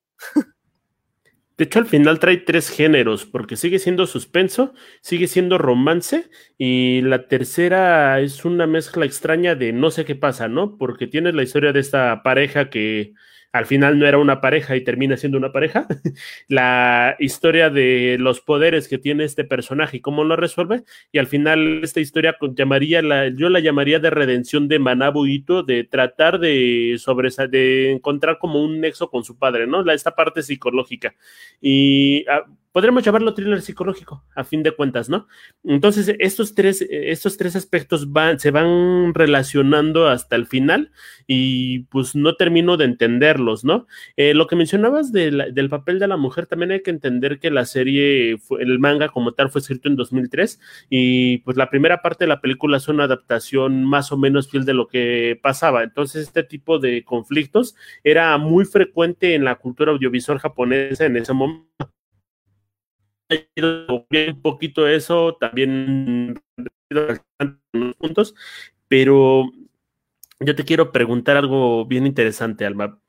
De 1.59 1.65
hecho, 1.65 1.81
al 1.81 1.87
final 1.87 2.21
trae 2.21 2.37
tres 2.37 2.71
géneros, 2.71 3.27
porque 3.27 3.57
sigue 3.57 3.81
siendo 3.81 4.07
suspenso, 4.07 4.75
sigue 5.01 5.27
siendo 5.27 5.59
romance, 5.59 6.31
y 6.57 7.01
la 7.03 7.27
tercera 7.27 8.21
es 8.21 8.45
una 8.45 8.69
mezcla 8.69 9.05
extraña 9.05 9.57
de 9.57 9.73
no 9.73 9.91
sé 9.91 10.05
qué 10.05 10.15
pasa, 10.15 10.47
¿no? 10.47 10.79
Porque 10.79 11.09
tienes 11.09 11.35
la 11.35 11.43
historia 11.43 11.73
de 11.73 11.81
esta 11.81 12.23
pareja 12.23 12.71
que 12.71 13.13
al 13.53 13.67
final 13.67 13.99
no 13.99 14.07
era 14.07 14.19
una 14.19 14.41
pareja 14.41 14.77
y 14.77 14.85
termina 14.85 15.17
siendo 15.17 15.39
una 15.39 15.53
pareja, 15.53 15.87
la 16.49 17.17
historia 17.19 17.71
de 17.71 18.17
los 18.19 18.41
poderes 18.41 18.89
que 18.89 18.99
tiene 18.99 19.25
este 19.25 19.45
personaje 19.45 19.99
y 19.99 20.01
cómo 20.01 20.25
lo 20.25 20.37
resuelve, 20.37 20.85
y 21.13 21.19
al 21.19 21.27
final 21.27 21.81
esta 21.83 22.01
historia 22.01 22.37
llamaría 22.55 23.03
la, 23.03 23.29
yo 23.29 23.49
la 23.49 23.61
llamaría 23.61 23.99
de 23.99 24.11
redención 24.11 24.69
de 24.69 24.79
Manabu 24.79 25.27
Ito, 25.27 25.63
de 25.63 25.85
tratar 25.85 26.39
de 26.39 26.97
sobre, 26.99 27.31
de 27.49 27.93
encontrar 27.93 28.39
como 28.39 28.63
un 28.63 28.81
nexo 28.81 29.11
con 29.11 29.25
su 29.25 29.39
padre, 29.39 29.67
¿no? 29.67 29.83
La, 29.83 29.95
esta 29.95 30.15
parte 30.15 30.43
psicológica. 30.43 31.15
Y 31.61 32.25
ah, 32.29 32.45
podríamos 32.73 33.03
llamarlo 33.03 33.35
thriller 33.35 33.63
psicológico, 33.63 34.25
a 34.35 34.45
fin 34.45 34.63
de 34.63 34.73
cuentas, 34.73 35.09
¿no? 35.09 35.27
Entonces, 35.65 36.15
estos 36.19 36.55
tres, 36.55 36.85
estos 36.89 37.37
tres 37.37 37.57
aspectos 37.57 38.13
van, 38.13 38.39
se 38.39 38.51
van 38.51 39.15
relacionando 39.15 40.09
hasta 40.09 40.37
el 40.37 40.47
final 40.47 40.93
y 41.27 41.81
pues 41.85 42.15
no 42.15 42.37
termino 42.37 42.77
de 42.77 42.85
entenderlos, 42.85 43.65
¿no? 43.65 43.87
Eh, 44.17 44.35
lo 44.35 44.47
que 44.47 44.57
mencionabas 44.57 45.13
del 45.13 45.69
papel 45.71 45.99
de 45.99 46.09
la 46.09 46.17
mujer, 46.17 46.47
también 46.47 46.73
hay 46.73 46.83
que 46.83 46.91
entender 46.91 47.39
que 47.39 47.51
la 47.51 47.65
serie, 47.65 48.39
el 48.59 48.79
manga 48.79 49.09
como 49.09 49.33
tal 49.33 49.51
fue 49.51 49.61
escrito 49.61 49.89
en 49.89 49.97
2003 49.97 50.61
y 50.91 51.39
pues 51.39 51.57
la 51.57 51.71
primera 51.71 52.03
parte 52.03 52.25
de 52.25 52.29
la 52.29 52.41
película 52.41 52.77
es 52.77 52.89
una 52.89 53.05
adaptación 53.05 53.85
más 53.85 54.13
o 54.13 54.17
menos 54.17 54.49
fiel 54.51 54.65
de 54.65 54.75
lo 54.75 54.89
que 54.89 55.39
pasaba. 55.43 55.83
Entonces, 55.83 56.27
este 56.29 56.43
tipo 56.43 56.79
de 56.79 57.05
conflictos 57.05 57.75
era 58.05 58.37
muy 58.39 58.65
frecuente 58.65 59.35
en 59.35 59.45
la 59.45 59.57
cultura 59.57 59.93
audiovisual 59.93 60.39
japonesa 60.39 61.07
en 61.07 61.17
ese 61.17 61.33
momento 61.33 61.98
un 64.31 64.43
poquito 64.43 64.87
eso, 64.89 65.37
también 65.39 66.41
puntos, 67.99 68.35
pero 68.89 69.51
yo 70.41 70.55
te 70.57 70.65
quiero 70.65 70.93
preguntar 70.93 71.37
algo 71.37 71.87
bien 71.87 72.07
interesante, 72.07 72.67
Alma. 72.67 73.01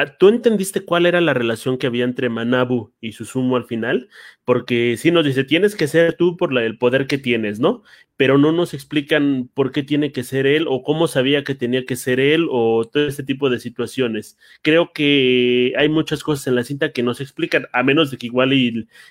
Ah, 0.00 0.16
¿Tú 0.16 0.28
entendiste 0.28 0.84
cuál 0.84 1.06
era 1.06 1.20
la 1.20 1.34
relación 1.34 1.76
que 1.76 1.88
había 1.88 2.04
entre 2.04 2.28
Manabu 2.28 2.92
y 3.00 3.12
Susumu 3.12 3.56
al 3.56 3.64
final? 3.64 4.08
Porque 4.44 4.96
sí 4.96 5.10
nos 5.10 5.24
dice, 5.24 5.42
tienes 5.42 5.74
que 5.74 5.88
ser 5.88 6.14
tú 6.14 6.36
por 6.36 6.56
el 6.56 6.78
poder 6.78 7.08
que 7.08 7.18
tienes, 7.18 7.58
¿no? 7.58 7.82
Pero 8.16 8.38
no 8.38 8.52
nos 8.52 8.74
explican 8.74 9.50
por 9.54 9.72
qué 9.72 9.82
tiene 9.82 10.12
que 10.12 10.22
ser 10.22 10.46
él 10.46 10.66
o 10.68 10.84
cómo 10.84 11.08
sabía 11.08 11.42
que 11.42 11.56
tenía 11.56 11.84
que 11.84 11.96
ser 11.96 12.20
él 12.20 12.46
o 12.48 12.84
todo 12.84 13.08
este 13.08 13.24
tipo 13.24 13.50
de 13.50 13.58
situaciones. 13.58 14.38
Creo 14.62 14.92
que 14.92 15.72
hay 15.76 15.88
muchas 15.88 16.22
cosas 16.22 16.46
en 16.46 16.54
la 16.54 16.62
cinta 16.62 16.92
que 16.92 17.02
no 17.02 17.14
se 17.14 17.24
explican, 17.24 17.66
a 17.72 17.82
menos 17.82 18.12
de 18.12 18.18
que 18.18 18.26
igual 18.26 18.52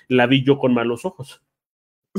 la 0.08 0.26
vi 0.26 0.42
yo 0.42 0.58
con 0.58 0.72
malos 0.72 1.04
ojos. 1.04 1.42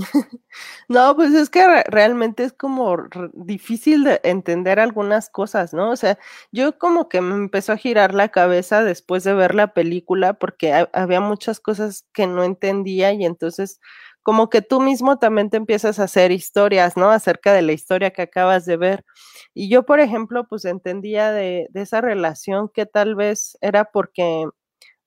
No, 0.89 1.15
pues 1.15 1.33
es 1.33 1.49
que 1.49 1.65
realmente 1.85 2.43
es 2.43 2.53
como 2.53 2.97
difícil 3.33 4.03
de 4.03 4.19
entender 4.23 4.79
algunas 4.79 5.29
cosas, 5.29 5.73
¿no? 5.73 5.91
O 5.91 5.95
sea, 5.95 6.17
yo 6.51 6.77
como 6.77 7.09
que 7.09 7.21
me 7.21 7.35
empezó 7.35 7.73
a 7.73 7.77
girar 7.77 8.13
la 8.13 8.29
cabeza 8.29 8.83
después 8.83 9.23
de 9.23 9.33
ver 9.33 9.55
la 9.55 9.73
película 9.73 10.33
porque 10.33 10.87
había 10.93 11.21
muchas 11.21 11.59
cosas 11.59 12.05
que 12.13 12.27
no 12.27 12.43
entendía 12.43 13.13
y 13.13 13.25
entonces 13.25 13.79
como 14.23 14.49
que 14.49 14.61
tú 14.61 14.81
mismo 14.81 15.17
también 15.17 15.49
te 15.49 15.57
empiezas 15.57 15.99
a 15.99 16.03
hacer 16.03 16.31
historias, 16.31 16.97
¿no? 16.97 17.09
Acerca 17.09 17.53
de 17.53 17.61
la 17.61 17.71
historia 17.73 18.11
que 18.11 18.21
acabas 18.23 18.65
de 18.65 18.77
ver. 18.77 19.05
Y 19.53 19.69
yo, 19.69 19.85
por 19.85 19.99
ejemplo, 19.99 20.45
pues 20.47 20.65
entendía 20.65 21.31
de, 21.31 21.67
esa 21.73 22.01
relación 22.01 22.69
que 22.69 22.85
tal 22.85 23.15
vez 23.15 23.57
era 23.61 23.85
porque 23.85 24.45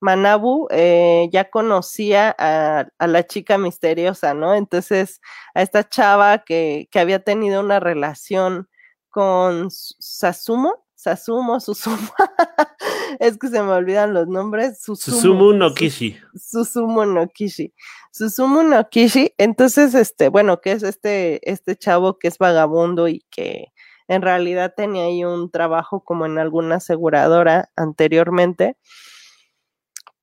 Manabu 0.03 0.67
eh, 0.71 1.29
ya 1.33 1.49
conocía 1.49 2.35
a, 2.37 2.89
la 3.07 3.27
chica 3.27 3.57
misteriosa, 3.57 4.35
¿no? 4.35 4.55
Entonces, 4.55 5.21
a 5.55 5.63
esta 5.63 5.89
chava 5.89 6.39
que, 6.39 6.89
que 6.91 6.99
había 6.99 7.21
tenido 7.21 7.61
una 7.61 7.79
relación 7.79 8.69
con 9.11 9.71
Sasumo, 9.71 10.85
Sasumo, 10.97 11.61
Susumo, 11.61 11.97
es 13.21 13.39
que 13.39 13.47
se 13.49 13.63
me 13.63 13.71
olvidan 13.71 14.13
los 14.13 14.27
nombres. 14.27 14.83
Susumu, 14.83 15.53
no 15.53 15.73
Kishi. 15.73 16.19
Susumu 16.35 17.05
no 17.05 17.29
Kishi. 17.29 17.73
Susumu 18.11 18.65
no 18.65 18.89
Kishi, 18.89 19.33
entonces, 19.39 19.95
este, 19.95 20.29
bueno, 20.31 20.61
que 20.61 20.73
es 20.73 20.83
este, 20.83 21.49
este 21.49 21.77
chavo 21.77 22.19
que 22.19 22.27
es 22.27 22.39
vagabundo 22.39 23.07
y 23.07 23.25
que 23.31 23.69
en 24.09 24.23
realidad 24.23 24.75
tenía 24.77 25.05
ahí 25.05 25.25
un 25.25 25.51
trabajo 25.51 26.03
como 26.03 26.27
en 26.27 26.39
alguna 26.39 26.77
aseguradora 26.77 27.71
anteriormente. 27.77 28.77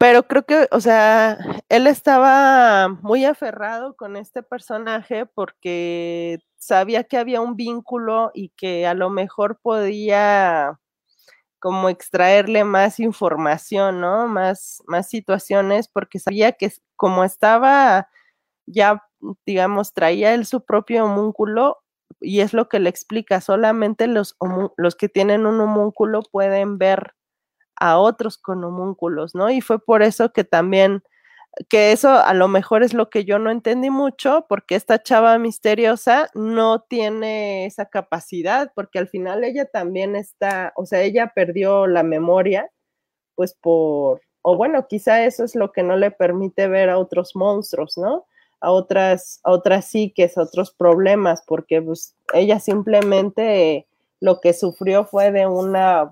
Pero 0.01 0.23
creo 0.27 0.45
que, 0.45 0.69
o 0.71 0.79
sea, 0.79 1.37
él 1.67 1.85
estaba 1.85 2.87
muy 3.01 3.25
aferrado 3.25 3.97
con 3.97 4.15
este 4.15 4.41
personaje 4.43 5.25
porque 5.25 6.39
sabía 6.57 7.03
que 7.03 7.17
había 7.17 7.41
un 7.41 7.57
vínculo 7.57 8.31
y 8.33 8.49
que 8.55 8.87
a 8.87 8.93
lo 8.93 9.09
mejor 9.09 9.59
podía 9.61 10.79
como 11.59 11.89
extraerle 11.89 12.63
más 12.65 12.99
información, 12.99 14.01
¿no? 14.01 14.27
Más, 14.27 14.83
más 14.87 15.09
situaciones, 15.09 15.89
porque 15.89 16.19
sabía 16.19 16.53
que 16.53 16.71
como 16.97 17.23
estaba 17.25 18.09
ya, 18.67 19.03
digamos, 19.45 19.93
traía 19.93 20.33
él 20.35 20.45
su 20.45 20.65
propio 20.65 21.05
homúnculo, 21.05 21.77
y 22.21 22.41
es 22.41 22.53
lo 22.53 22.69
que 22.69 22.79
le 22.79 22.89
explica, 22.89 23.41
solamente 23.41 24.07
los, 24.07 24.37
los 24.77 24.95
que 24.95 25.09
tienen 25.09 25.45
un 25.47 25.61
homúnculo 25.61 26.21
pueden 26.31 26.77
ver 26.79 27.13
a 27.79 27.98
otros 27.98 28.38
con 28.38 28.63
homúnculos, 28.63 29.36
¿no? 29.36 29.50
Y 29.50 29.62
fue 29.62 29.79
por 29.79 30.03
eso 30.03 30.31
que 30.33 30.43
también, 30.43 31.03
que 31.69 31.91
eso 31.91 32.09
a 32.12 32.33
lo 32.33 32.48
mejor 32.48 32.83
es 32.83 32.93
lo 32.93 33.09
que 33.09 33.25
yo 33.25 33.39
no 33.39 33.51
entendí 33.51 33.89
mucho, 33.89 34.45
porque 34.50 34.75
esta 34.75 35.01
chava 35.01 35.38
misteriosa 35.39 36.29
no 36.33 36.81
tiene 36.81 37.65
esa 37.65 37.86
capacidad, 37.86 38.71
porque 38.75 39.00
al 39.00 39.07
final 39.07 39.43
ella 39.43 39.65
también 39.65 40.15
está, 40.15 40.74
o 40.75 40.86
sea, 40.86 41.01
ella 41.01 41.31
perdió 41.33 41.88
la 41.88 42.03
memoria, 42.03 42.69
pues 43.36 43.53
por, 43.53 44.21
o 44.41 44.57
bueno, 44.57 44.88
quizá 44.88 45.24
eso 45.25 45.43
es 45.43 45.55
lo 45.55 45.71
que 45.71 45.83
no 45.83 45.98
le 45.98 46.12
permite 46.12 46.67
ver 46.67 46.89
a 46.89 47.00
otros 47.00 47.36
monstruos, 47.36 47.98
¿no? 47.98 48.25
A 48.62 48.71
otras, 48.71 49.39
a 49.43 49.51
otras 49.51 49.86
psiques, 49.88 50.38
a 50.38 50.43
otros 50.43 50.71
problemas, 50.71 51.43
porque 51.48 51.81
pues 51.81 52.15
ella 52.33 52.59
simplemente 52.59 53.88
lo 54.19 54.41
que 54.41 54.53
sufrió 54.53 55.05
fue 55.05 55.31
de 55.31 55.48
una 55.48 56.12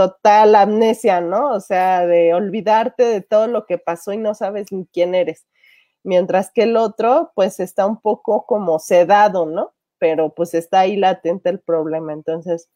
total 0.00 0.54
amnesia, 0.54 1.20
¿no? 1.20 1.50
O 1.50 1.60
sea, 1.60 2.06
de 2.06 2.32
olvidarte 2.32 3.02
de 3.04 3.20
todo 3.20 3.48
lo 3.48 3.66
que 3.66 3.76
pasó 3.76 4.14
y 4.14 4.16
no 4.16 4.34
sabes 4.34 4.72
ni 4.72 4.86
quién 4.86 5.14
eres. 5.14 5.46
Mientras 6.02 6.50
que 6.50 6.62
el 6.62 6.78
otro, 6.78 7.32
pues 7.34 7.60
está 7.60 7.84
un 7.84 8.00
poco 8.00 8.46
como 8.46 8.78
sedado, 8.78 9.44
¿no? 9.44 9.74
Pero 9.98 10.34
pues 10.34 10.54
está 10.54 10.80
ahí 10.80 10.96
latente 10.96 11.50
el 11.50 11.60
problema. 11.60 12.14
Entonces, 12.14 12.70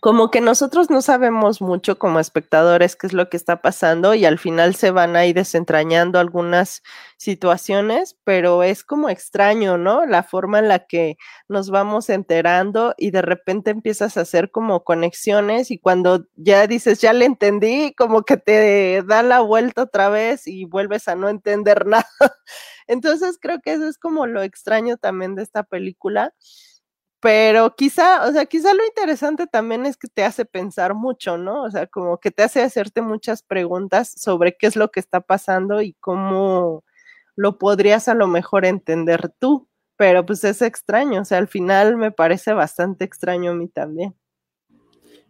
como 0.00 0.30
que 0.30 0.40
nosotros 0.40 0.90
no 0.90 1.02
sabemos 1.02 1.60
mucho 1.60 1.98
como 1.98 2.20
espectadores 2.20 2.96
qué 2.96 3.06
es 3.06 3.12
lo 3.12 3.28
que 3.28 3.36
está 3.36 3.62
pasando 3.62 4.14
y 4.14 4.24
al 4.24 4.38
final 4.38 4.74
se 4.74 4.90
van 4.90 5.16
ahí 5.16 5.32
desentrañando 5.32 6.18
algunas 6.18 6.82
situaciones, 7.16 8.16
pero 8.24 8.62
es 8.62 8.84
como 8.84 9.08
extraño, 9.08 9.78
¿no? 9.78 10.06
La 10.06 10.22
forma 10.22 10.58
en 10.58 10.68
la 10.68 10.86
que 10.86 11.16
nos 11.48 11.70
vamos 11.70 12.10
enterando 12.10 12.94
y 12.96 13.10
de 13.10 13.22
repente 13.22 13.70
empiezas 13.70 14.16
a 14.16 14.22
hacer 14.22 14.50
como 14.50 14.84
conexiones 14.84 15.70
y 15.70 15.78
cuando 15.78 16.26
ya 16.36 16.66
dices, 16.66 17.00
ya 17.00 17.12
le 17.12 17.24
entendí, 17.24 17.94
como 17.96 18.22
que 18.22 18.36
te 18.36 19.02
da 19.06 19.22
la 19.22 19.40
vuelta 19.40 19.82
otra 19.82 20.08
vez 20.08 20.46
y 20.46 20.64
vuelves 20.64 21.08
a 21.08 21.14
no 21.14 21.28
entender 21.28 21.86
nada. 21.86 22.08
Entonces 22.86 23.38
creo 23.40 23.60
que 23.60 23.72
eso 23.72 23.88
es 23.88 23.98
como 23.98 24.26
lo 24.26 24.42
extraño 24.42 24.96
también 24.96 25.34
de 25.34 25.42
esta 25.42 25.62
película 25.62 26.32
pero 27.20 27.74
quizá, 27.74 28.26
o 28.28 28.32
sea, 28.32 28.46
quizá 28.46 28.74
lo 28.74 28.84
interesante 28.86 29.46
también 29.46 29.86
es 29.86 29.96
que 29.96 30.08
te 30.08 30.24
hace 30.24 30.44
pensar 30.44 30.94
mucho, 30.94 31.36
¿no? 31.36 31.64
O 31.64 31.70
sea, 31.70 31.86
como 31.86 32.18
que 32.18 32.30
te 32.30 32.44
hace 32.44 32.62
hacerte 32.62 33.02
muchas 33.02 33.42
preguntas 33.42 34.12
sobre 34.16 34.56
qué 34.56 34.68
es 34.68 34.76
lo 34.76 34.90
que 34.90 35.00
está 35.00 35.20
pasando 35.20 35.82
y 35.82 35.94
cómo 35.94 36.84
lo 37.34 37.58
podrías 37.58 38.08
a 38.08 38.14
lo 38.14 38.28
mejor 38.28 38.64
entender 38.64 39.32
tú, 39.40 39.68
pero 39.96 40.24
pues 40.24 40.44
es 40.44 40.62
extraño, 40.62 41.22
o 41.22 41.24
sea, 41.24 41.38
al 41.38 41.48
final 41.48 41.96
me 41.96 42.12
parece 42.12 42.52
bastante 42.52 43.04
extraño 43.04 43.52
a 43.52 43.54
mí 43.54 43.68
también. 43.68 44.14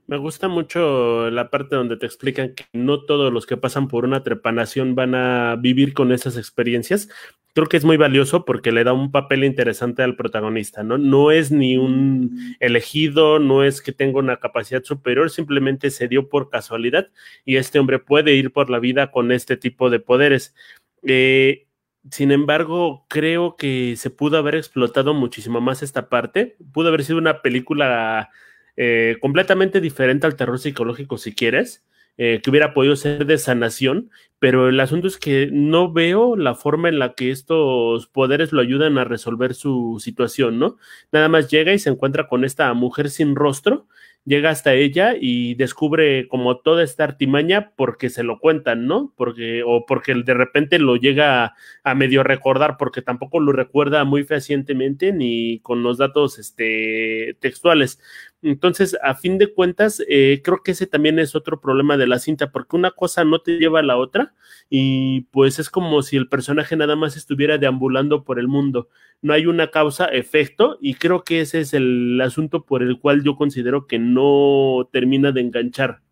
Me 0.07 0.16
gusta 0.16 0.49
mucho 0.49 1.30
la 1.30 1.50
parte 1.50 1.76
donde 1.76 1.99
te 1.99 2.07
explican 2.07 2.54
que 2.54 2.64
no 2.73 3.04
todos 3.04 3.30
los 3.30 3.45
que 3.45 3.59
pasan 3.59 3.88
por 3.88 4.07
una 4.07 4.23
trepanación 4.23 4.95
van 4.95 5.14
a 5.14 5.57
vivir 5.57 5.92
con 5.92 6.12
esas 6.12 6.38
experiencias. 6.38 7.11
Creo 7.59 7.69
que 7.69 7.77
es 7.77 7.85
muy 7.85 7.97
valioso 7.97 8.45
porque 8.45 8.71
le 8.71 8.85
da 8.85 8.93
un 8.93 9.11
papel 9.11 9.43
interesante 9.43 10.05
al 10.05 10.15
protagonista, 10.15 10.85
¿no? 10.85 10.97
No 10.97 11.33
es 11.33 11.50
ni 11.50 11.77
un 11.77 12.55
elegido, 12.61 13.41
no 13.41 13.65
es 13.65 13.83
que 13.83 13.91
tenga 13.91 14.21
una 14.21 14.37
capacidad 14.37 14.85
superior, 14.85 15.29
simplemente 15.29 15.91
se 15.91 16.07
dio 16.07 16.29
por 16.29 16.50
casualidad 16.50 17.09
y 17.45 17.57
este 17.57 17.81
hombre 17.81 17.99
puede 17.99 18.35
ir 18.35 18.53
por 18.53 18.71
la 18.71 18.79
vida 18.79 19.11
con 19.11 19.33
este 19.33 19.57
tipo 19.57 19.91
de 19.91 19.99
poderes. 19.99 20.55
Eh, 21.03 21.67
sin 22.12 22.31
embargo, 22.31 23.07
creo 23.09 23.57
que 23.57 23.97
se 23.97 24.11
pudo 24.11 24.38
haber 24.38 24.55
explotado 24.55 25.12
muchísimo 25.12 25.61
más 25.61 25.83
esta 25.83 26.09
parte. 26.09 26.57
Pudo 26.73 26.91
haber 26.91 27.03
sido 27.03 27.19
una 27.19 27.43
película 27.43 28.31
eh, 28.77 29.17
completamente 29.21 29.81
diferente 29.81 30.29
al 30.29 30.37
terror 30.37 30.61
psicológico 30.61 31.19
si 31.19 31.35
quieres, 31.35 31.85
eh, 32.19 32.41
que 32.43 32.51
hubiera 32.51 32.75
podido 32.75 32.97
ser 32.97 33.25
de 33.27 33.39
sanación, 33.39 34.11
pero 34.39 34.69
el 34.69 34.79
asunto 34.81 35.09
es 35.09 35.17
que 35.17 35.49
no 35.51 35.93
veo 35.93 36.37
la 36.37 36.55
forma 36.55 36.89
en 36.89 36.99
la 36.99 37.15
que 37.15 37.31
estos 37.31 38.07
poderes 38.09 38.53
lo 38.53 38.61
ayudan 38.61 38.99
a 38.99 39.05
resolver 39.05 39.55
su 39.55 39.99
situación, 40.01 40.59
¿no? 40.59 40.77
Nada 41.13 41.29
más 41.29 41.49
llega 41.49 41.73
y 41.73 41.79
se 41.79 41.91
encuentra 41.91 42.29
con 42.29 42.45
esta 42.45 42.73
mujer 42.75 43.11
sin 43.11 43.35
rostro 43.35 43.87
llega 44.29 44.51
hasta 44.51 44.75
ella 44.75 45.15
y 45.19 45.55
descubre 45.55 46.29
como 46.29 46.59
toda 46.59 46.85
esta 46.85 47.05
artimaña 47.05 47.73
porque 47.77 48.11
se 48.11 48.23
lo 48.23 48.39
cuentan, 48.39 48.87
¿no? 48.87 49.13
Porque, 49.17 49.63
o 49.65 49.87
porque 49.87 50.15
de 50.15 50.35
repente 50.35 50.79
lo 50.79 50.97
llega 50.97 51.55
a, 51.83 51.95
medio 51.95 52.23
recordar, 52.23 52.77
porque 52.79 53.01
tampoco 53.01 53.41
lo 53.41 53.53
recuerda 53.53 54.05
muy 54.05 54.25
fehacientemente 54.25 55.13
ni 55.13 55.61
con 55.61 55.83
los 55.83 55.97
datos 55.97 56.39
este, 56.39 57.37
textuales. 57.41 58.01
Entonces, 58.40 58.97
a 59.02 59.14
fin 59.14 59.37
de 59.37 59.52
cuentas, 59.52 60.00
eh, 60.09 60.42
creo 60.45 60.62
que 60.62 60.71
ese 60.71 60.87
también 60.87 61.18
es 61.18 61.35
otro 61.35 61.61
problema 61.61 61.97
de 61.97 62.07
la 62.07 62.21
cinta, 62.21 62.52
porque 62.52 62.76
una 62.76 62.92
cosa 62.92 63.25
no 63.25 63.40
te 63.40 63.59
lleva 63.59 63.80
a 63.80 63.83
la 63.83 63.97
otra 63.97 64.35
y 64.71 65.23
pues 65.33 65.59
es 65.59 65.71
como 65.71 66.02
si 66.02 66.16
el 66.16 66.28
personaje 66.28 66.76
nada 66.76 66.95
más 66.95 67.16
estuviera 67.16 67.59
deambulando 67.59 68.23
por 68.23 68.38
el 68.38 68.47
mundo. 68.47 68.88
No 69.23 69.33
hay 69.33 69.47
una 69.47 69.73
causa-efecto 69.73 70.78
y 70.80 70.95
creo 70.95 71.25
que 71.25 71.40
ese 71.40 71.61
es 71.61 71.75
el 71.75 72.21
asunto 72.21 72.64
por 72.64 72.83
el 72.83 73.00
cual 73.00 73.25
yo 73.25 73.35
considero 73.37 73.88
que 73.88 73.99
no 73.99 74.88
termina 74.92 75.33
de 75.33 75.40
enganchar. 75.40 76.02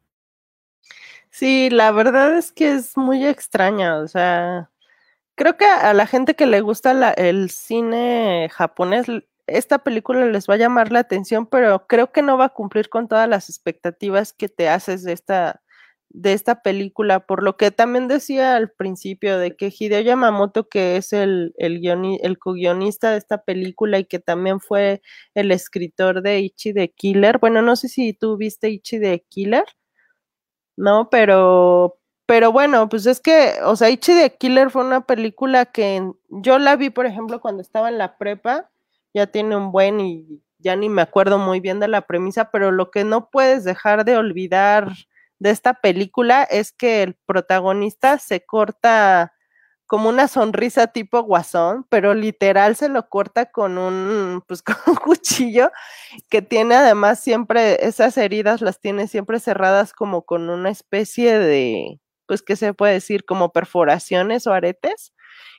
Sí, 1.30 1.70
la 1.70 1.92
verdad 1.92 2.36
es 2.38 2.50
que 2.50 2.72
es 2.72 2.96
muy 2.96 3.26
extraña, 3.26 3.98
o 3.98 4.08
sea, 4.08 4.70
creo 5.34 5.56
que 5.58 5.66
a 5.66 5.92
la 5.94 6.06
gente 6.06 6.34
que 6.34 6.46
le 6.46 6.62
gusta 6.62 7.12
el 7.12 7.50
cine 7.50 8.48
japonés 8.52 9.06
esta 9.46 9.78
película 9.78 10.26
les 10.26 10.46
va 10.48 10.54
a 10.54 10.58
llamar 10.58 10.92
la 10.92 11.00
atención, 11.00 11.46
pero 11.46 11.86
creo 11.86 12.12
que 12.12 12.22
no 12.22 12.38
va 12.38 12.46
a 12.46 12.54
cumplir 12.54 12.88
con 12.88 13.08
todas 13.08 13.28
las 13.28 13.48
expectativas 13.48 14.32
que 14.32 14.48
te 14.48 14.68
haces 14.68 15.02
de 15.04 15.12
esta, 15.12 15.62
de 16.10 16.32
esta 16.32 16.62
película, 16.62 17.20
por 17.26 17.42
lo 17.42 17.56
que 17.56 17.70
también 17.70 18.08
decía 18.08 18.56
al 18.56 18.70
principio 18.70 19.38
de 19.38 19.56
que 19.56 19.72
Hideo 19.76 20.00
Yamamoto, 20.00 20.68
que 20.68 20.96
es 20.96 21.12
el, 21.12 21.54
el, 21.58 21.80
el 22.22 22.38
co-guionista 22.38 23.10
de 23.10 23.18
esta 23.18 23.42
película 23.42 23.98
y 23.98 24.04
que 24.06 24.18
también 24.18 24.60
fue 24.60 25.02
el 25.34 25.52
escritor 25.52 26.22
de 26.22 26.40
Ichi 26.40 26.72
de 26.72 26.90
Killer, 26.92 27.38
bueno, 27.38 27.62
no 27.62 27.76
sé 27.76 27.88
si 27.88 28.12
tú 28.14 28.36
viste 28.36 28.70
Ichi 28.70 28.98
de 28.98 29.24
Killer, 29.28 29.64
no, 30.76 31.08
pero, 31.10 31.98
pero 32.26 32.52
bueno, 32.52 32.88
pues 32.88 33.06
es 33.06 33.20
que, 33.20 33.54
o 33.64 33.76
sea, 33.76 33.90
Ichi 33.90 34.14
de 34.14 34.36
Killer 34.36 34.70
fue 34.70 34.84
una 34.84 35.06
película 35.06 35.66
que 35.66 36.02
yo 36.28 36.58
la 36.58 36.76
vi, 36.76 36.90
por 36.90 37.06
ejemplo, 37.06 37.40
cuando 37.40 37.62
estaba 37.62 37.88
en 37.88 37.98
la 37.98 38.18
prepa, 38.18 38.70
ya 39.16 39.26
tiene 39.26 39.56
un 39.56 39.72
buen 39.72 39.98
y 40.00 40.42
ya 40.58 40.76
ni 40.76 40.88
me 40.90 41.02
acuerdo 41.02 41.38
muy 41.38 41.60
bien 41.60 41.80
de 41.80 41.88
la 41.88 42.02
premisa, 42.02 42.50
pero 42.50 42.70
lo 42.70 42.90
que 42.90 43.02
no 43.04 43.30
puedes 43.30 43.64
dejar 43.64 44.04
de 44.04 44.16
olvidar 44.18 44.92
de 45.38 45.50
esta 45.50 45.74
película 45.74 46.42
es 46.44 46.72
que 46.72 47.02
el 47.02 47.14
protagonista 47.26 48.18
se 48.18 48.44
corta 48.44 49.32
como 49.86 50.08
una 50.10 50.28
sonrisa 50.28 50.88
tipo 50.88 51.22
guasón, 51.22 51.86
pero 51.88 52.12
literal 52.14 52.76
se 52.76 52.88
lo 52.90 53.08
corta 53.08 53.46
con 53.46 53.78
un, 53.78 54.42
pues 54.46 54.62
con 54.62 54.76
un 54.86 54.96
cuchillo 54.96 55.70
que 56.28 56.42
tiene 56.42 56.74
además 56.76 57.20
siempre, 57.20 57.86
esas 57.86 58.18
heridas 58.18 58.60
las 58.62 58.80
tiene 58.80 59.08
siempre 59.08 59.40
cerradas 59.40 59.92
como 59.94 60.22
con 60.26 60.50
una 60.50 60.70
especie 60.70 61.38
de, 61.38 62.00
pues, 62.26 62.42
¿qué 62.42 62.56
se 62.56 62.74
puede 62.74 62.94
decir? 62.94 63.24
Como 63.24 63.52
perforaciones 63.52 64.46
o 64.46 64.52
aretes. 64.52 65.12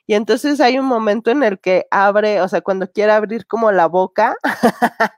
Y 0.06 0.14
entonces 0.14 0.60
hay 0.60 0.78
un 0.78 0.86
momento 0.86 1.30
en 1.30 1.42
el 1.42 1.58
que 1.60 1.86
abre, 1.90 2.40
o 2.40 2.48
sea, 2.48 2.62
cuando 2.62 2.90
quiere 2.90 3.12
abrir 3.12 3.46
como 3.46 3.70
la 3.72 3.86
boca, 3.86 4.36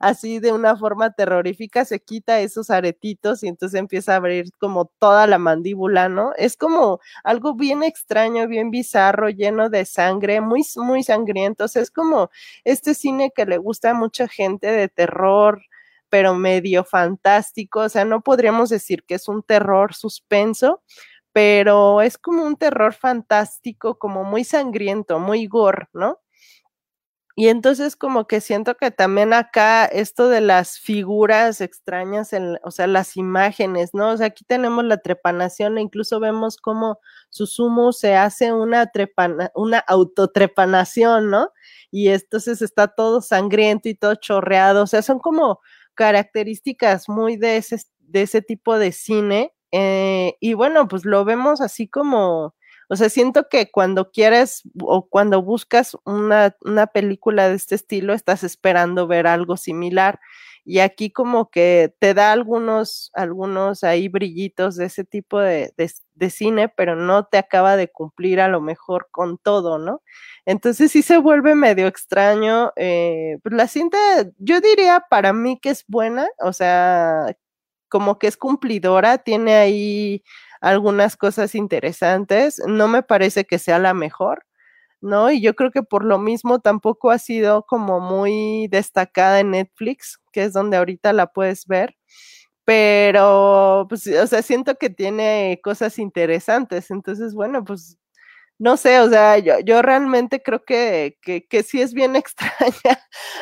así 0.00 0.40
de 0.40 0.52
una 0.52 0.76
forma 0.76 1.12
terrorífica, 1.12 1.84
se 1.84 2.00
quita 2.00 2.40
esos 2.40 2.70
aretitos 2.70 3.42
y 3.44 3.48
entonces 3.48 3.78
empieza 3.78 4.14
a 4.14 4.16
abrir 4.16 4.46
como 4.58 4.86
toda 4.98 5.26
la 5.28 5.38
mandíbula, 5.38 6.08
¿no? 6.08 6.32
Es 6.36 6.56
como 6.56 6.98
algo 7.22 7.54
bien 7.54 7.84
extraño, 7.84 8.48
bien 8.48 8.70
bizarro, 8.72 9.28
lleno 9.28 9.70
de 9.70 9.84
sangre, 9.84 10.40
muy, 10.40 10.62
muy 10.76 11.04
sangriento. 11.04 11.66
Es 11.72 11.90
como 11.90 12.30
este 12.64 12.94
cine 12.94 13.30
que 13.34 13.46
le 13.46 13.58
gusta 13.58 13.90
a 13.90 13.94
mucha 13.94 14.26
gente 14.28 14.66
de 14.66 14.88
terror, 14.88 15.62
pero 16.08 16.34
medio 16.34 16.84
fantástico. 16.84 17.80
O 17.80 17.88
sea, 17.88 18.04
no 18.04 18.20
podríamos 18.22 18.70
decir 18.70 19.04
que 19.04 19.14
es 19.14 19.28
un 19.28 19.42
terror 19.42 19.94
suspenso, 19.94 20.82
pero 21.32 22.02
es 22.02 22.18
como 22.18 22.44
un 22.44 22.56
terror 22.56 22.94
fantástico, 22.94 23.98
como 23.98 24.24
muy 24.24 24.44
sangriento, 24.44 25.18
muy 25.18 25.46
gore, 25.46 25.88
¿no? 25.92 26.18
Y 27.34 27.48
entonces 27.48 27.96
como 27.96 28.26
que 28.26 28.42
siento 28.42 28.76
que 28.76 28.90
también 28.90 29.32
acá 29.32 29.86
esto 29.86 30.28
de 30.28 30.42
las 30.42 30.78
figuras 30.78 31.62
extrañas, 31.62 32.34
en, 32.34 32.58
o 32.62 32.70
sea, 32.70 32.86
las 32.86 33.16
imágenes, 33.16 33.94
¿no? 33.94 34.10
O 34.10 34.16
sea, 34.18 34.26
aquí 34.26 34.44
tenemos 34.44 34.84
la 34.84 34.98
trepanación 34.98 35.78
e 35.78 35.80
incluso 35.82 36.20
vemos 36.20 36.58
cómo 36.58 36.98
Susumu 37.30 37.92
se 37.92 38.16
hace 38.16 38.52
una, 38.52 38.86
trepana, 38.88 39.50
una 39.54 39.78
autotrepanación, 39.78 41.30
¿no? 41.30 41.50
Y 41.90 42.08
entonces 42.08 42.60
está 42.60 42.88
todo 42.88 43.22
sangriento 43.22 43.88
y 43.88 43.94
todo 43.94 44.14
chorreado, 44.16 44.82
o 44.82 44.86
sea, 44.86 45.00
son 45.00 45.18
como 45.18 45.60
características 45.94 47.08
muy 47.08 47.36
de 47.36 47.56
ese, 47.58 47.80
de 48.00 48.22
ese 48.22 48.42
tipo 48.42 48.78
de 48.78 48.92
cine 48.92 49.54
eh, 49.72 50.36
y 50.40 50.54
bueno, 50.54 50.86
pues 50.88 51.04
lo 51.06 51.24
vemos 51.24 51.60
así 51.62 51.88
como, 51.88 52.54
o 52.88 52.96
sea, 52.96 53.08
siento 53.08 53.48
que 53.48 53.70
cuando 53.70 54.10
quieres 54.10 54.62
o 54.82 55.08
cuando 55.08 55.42
buscas 55.42 55.96
una, 56.04 56.56
una 56.60 56.86
película 56.88 57.48
de 57.48 57.56
este 57.56 57.74
estilo, 57.74 58.12
estás 58.12 58.44
esperando 58.44 59.06
ver 59.06 59.26
algo 59.26 59.56
similar. 59.56 60.20
Y 60.64 60.78
aquí 60.80 61.10
como 61.10 61.50
que 61.50 61.94
te 61.98 62.14
da 62.14 62.32
algunos, 62.32 63.10
algunos 63.14 63.82
ahí 63.82 64.08
brillitos 64.08 64.76
de 64.76 64.84
ese 64.86 65.04
tipo 65.04 65.40
de, 65.40 65.72
de, 65.76 66.30
cine, 66.30 66.68
pero 66.68 66.94
no 66.94 67.24
te 67.24 67.38
acaba 67.38 67.76
de 67.76 67.88
cumplir 67.90 68.40
a 68.40 68.48
lo 68.48 68.60
mejor 68.60 69.08
con 69.10 69.38
todo, 69.38 69.78
¿no? 69.78 70.02
Entonces 70.46 70.92
sí 70.92 71.02
se 71.02 71.18
vuelve 71.18 71.54
medio 71.56 71.88
extraño. 71.88 72.72
Eh, 72.76 73.38
pues 73.42 73.54
la 73.54 73.66
cinta, 73.68 73.98
yo 74.38 74.60
diría 74.60 75.04
para 75.10 75.32
mí 75.32 75.58
que 75.60 75.70
es 75.70 75.84
buena, 75.88 76.28
o 76.40 76.52
sea, 76.52 77.34
como 77.92 78.18
que 78.18 78.26
es 78.26 78.38
cumplidora, 78.38 79.18
tiene 79.18 79.54
ahí 79.56 80.24
algunas 80.62 81.14
cosas 81.18 81.54
interesantes, 81.54 82.58
no 82.66 82.88
me 82.88 83.02
parece 83.02 83.44
que 83.44 83.58
sea 83.58 83.78
la 83.78 83.92
mejor, 83.92 84.46
¿no? 85.02 85.30
Y 85.30 85.42
yo 85.42 85.54
creo 85.54 85.70
que 85.72 85.82
por 85.82 86.02
lo 86.04 86.18
mismo 86.18 86.60
tampoco 86.60 87.10
ha 87.10 87.18
sido 87.18 87.66
como 87.66 88.00
muy 88.00 88.66
destacada 88.70 89.40
en 89.40 89.50
Netflix, 89.52 90.18
que 90.32 90.44
es 90.44 90.54
donde 90.54 90.78
ahorita 90.78 91.12
la 91.12 91.26
puedes 91.28 91.66
ver, 91.66 91.96
pero 92.64 93.86
pues, 93.90 94.06
o 94.06 94.26
sea, 94.26 94.42
siento 94.42 94.76
que 94.76 94.90
tiene 94.90 95.60
cosas 95.62 95.98
interesantes, 95.98 96.90
entonces, 96.90 97.34
bueno, 97.34 97.64
pues 97.64 97.98
no 98.62 98.76
sé, 98.76 99.00
o 99.00 99.08
sea, 99.10 99.38
yo, 99.38 99.58
yo 99.58 99.82
realmente 99.82 100.40
creo 100.40 100.64
que, 100.64 101.18
que, 101.20 101.48
que, 101.48 101.64
sí 101.64 101.80
es 101.82 101.94
bien 101.94 102.14
extraña. 102.16 103.00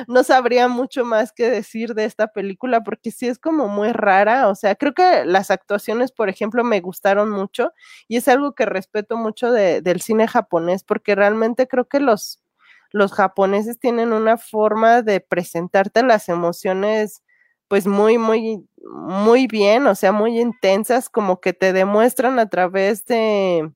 No 0.08 0.24
sabría 0.24 0.66
mucho 0.66 1.04
más 1.04 1.32
que 1.32 1.50
decir 1.50 1.94
de 1.94 2.06
esta 2.06 2.28
película 2.28 2.82
porque 2.82 3.10
sí 3.10 3.28
es 3.28 3.38
como 3.38 3.68
muy 3.68 3.92
rara. 3.92 4.48
O 4.48 4.54
sea, 4.54 4.76
creo 4.76 4.94
que 4.94 5.26
las 5.26 5.50
actuaciones, 5.50 6.10
por 6.10 6.30
ejemplo, 6.30 6.64
me 6.64 6.80
gustaron 6.80 7.28
mucho 7.30 7.72
y 8.08 8.16
es 8.16 8.28
algo 8.28 8.54
que 8.54 8.64
respeto 8.64 9.18
mucho 9.18 9.52
de, 9.52 9.82
del 9.82 10.00
cine 10.00 10.26
japonés 10.26 10.84
porque 10.84 11.14
realmente 11.14 11.68
creo 11.68 11.86
que 11.86 12.00
los, 12.00 12.42
los 12.90 13.12
japoneses 13.12 13.78
tienen 13.78 14.14
una 14.14 14.38
forma 14.38 15.02
de 15.02 15.20
presentarte 15.20 16.02
las 16.02 16.30
emociones 16.30 17.22
pues 17.68 17.86
muy, 17.86 18.16
muy, 18.16 18.66
muy 18.82 19.46
bien, 19.48 19.86
o 19.86 19.94
sea, 19.94 20.12
muy 20.12 20.40
intensas, 20.40 21.10
como 21.10 21.40
que 21.40 21.52
te 21.52 21.74
demuestran 21.74 22.38
a 22.38 22.48
través 22.48 23.04
de 23.04 23.70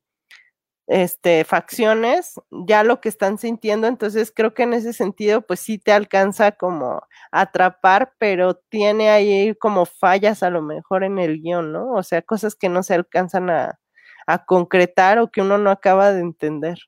este, 0.87 1.44
facciones, 1.44 2.40
ya 2.51 2.85
lo 2.85 3.01
que 3.01 3.09
están 3.09 3.38
sintiendo, 3.38 3.87
entonces 3.87 4.33
creo 4.35 4.53
que 4.55 4.64
en 4.64 4.75
ese 4.75 4.92
sentido, 4.92 5.42
pues 5.42 5.61
sí 5.61 5.79
te 5.79 5.92
alcanza 5.92 6.53
como 6.53 7.03
atrapar, 7.31 8.12
pero 8.18 8.55
tiene 8.55 9.11
ahí 9.11 9.55
como 9.59 9.87
fallas 9.87 10.42
a 10.42 10.51
lo 10.51 10.62
mejor 10.62 11.05
en 11.05 11.18
el 11.18 11.40
guion, 11.40 11.73
¿no? 11.73 11.92
O 11.92 12.03
sea, 12.03 12.23
cosas 12.23 12.55
que 12.55 12.68
no 12.68 12.83
se 12.83 12.94
alcanzan 12.94 13.51
a, 13.51 13.79
a 14.27 14.44
concretar 14.44 15.18
o 15.18 15.31
que 15.31 15.40
uno 15.40 15.59
no 15.59 15.70
acaba 15.70 16.12
de 16.12 16.20
entender. 16.20 16.79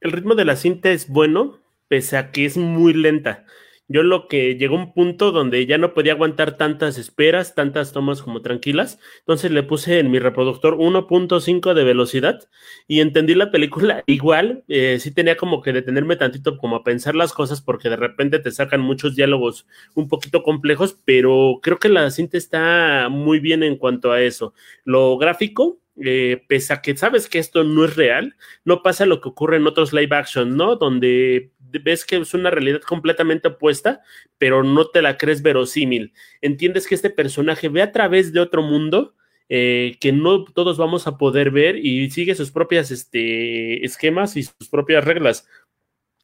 El 0.00 0.12
ritmo 0.12 0.34
de 0.34 0.44
la 0.44 0.56
cinta 0.56 0.90
es 0.90 1.08
bueno, 1.08 1.58
pese 1.88 2.16
a 2.16 2.30
que 2.30 2.46
es 2.46 2.56
muy 2.56 2.94
lenta. 2.94 3.44
Yo 3.92 4.04
lo 4.04 4.28
que 4.28 4.54
llegó 4.54 4.76
un 4.76 4.92
punto 4.92 5.32
donde 5.32 5.66
ya 5.66 5.76
no 5.76 5.94
podía 5.94 6.12
aguantar 6.12 6.56
tantas 6.56 6.96
esperas, 6.96 7.56
tantas 7.56 7.92
tomas 7.92 8.22
como 8.22 8.40
tranquilas, 8.40 9.00
entonces 9.18 9.50
le 9.50 9.64
puse 9.64 9.98
en 9.98 10.12
mi 10.12 10.20
reproductor 10.20 10.76
1.5 10.76 11.74
de 11.74 11.82
velocidad 11.82 12.38
y 12.86 13.00
entendí 13.00 13.34
la 13.34 13.50
película 13.50 14.04
igual, 14.06 14.62
eh, 14.68 14.98
sí 15.00 15.10
tenía 15.12 15.36
como 15.36 15.60
que 15.60 15.72
detenerme 15.72 16.14
tantito 16.14 16.56
como 16.56 16.76
a 16.76 16.84
pensar 16.84 17.16
las 17.16 17.32
cosas 17.32 17.62
porque 17.62 17.88
de 17.88 17.96
repente 17.96 18.38
te 18.38 18.52
sacan 18.52 18.80
muchos 18.80 19.16
diálogos 19.16 19.66
un 19.96 20.06
poquito 20.06 20.44
complejos, 20.44 20.96
pero 21.04 21.58
creo 21.60 21.80
que 21.80 21.88
la 21.88 22.08
cinta 22.12 22.38
está 22.38 23.08
muy 23.10 23.40
bien 23.40 23.64
en 23.64 23.74
cuanto 23.76 24.12
a 24.12 24.22
eso. 24.22 24.54
Lo 24.84 25.18
gráfico, 25.18 25.80
eh, 26.00 26.44
pese 26.46 26.72
a 26.74 26.80
que 26.80 26.96
sabes 26.96 27.28
que 27.28 27.40
esto 27.40 27.64
no 27.64 27.84
es 27.84 27.96
real, 27.96 28.36
no 28.64 28.82
pasa 28.82 29.04
lo 29.04 29.20
que 29.20 29.30
ocurre 29.30 29.56
en 29.56 29.66
otros 29.66 29.92
live 29.92 30.14
action, 30.14 30.56
¿no? 30.56 30.76
Donde 30.76 31.50
ves 31.82 32.04
que 32.04 32.16
es 32.16 32.34
una 32.34 32.50
realidad 32.50 32.80
completamente 32.80 33.48
opuesta, 33.48 34.00
pero 34.38 34.62
no 34.62 34.86
te 34.86 35.02
la 35.02 35.16
crees 35.16 35.42
verosímil. 35.42 36.12
Entiendes 36.40 36.86
que 36.86 36.94
este 36.94 37.10
personaje 37.10 37.68
ve 37.68 37.82
a 37.82 37.92
través 37.92 38.32
de 38.32 38.40
otro 38.40 38.62
mundo 38.62 39.14
eh, 39.48 39.96
que 40.00 40.12
no 40.12 40.44
todos 40.44 40.78
vamos 40.78 41.06
a 41.06 41.18
poder 41.18 41.50
ver 41.50 41.76
y 41.76 42.08
sigue 42.10 42.36
sus 42.36 42.52
propias 42.52 42.90
este, 42.92 43.84
esquemas 43.84 44.36
y 44.36 44.44
sus 44.44 44.68
propias 44.70 45.04
reglas. 45.04 45.46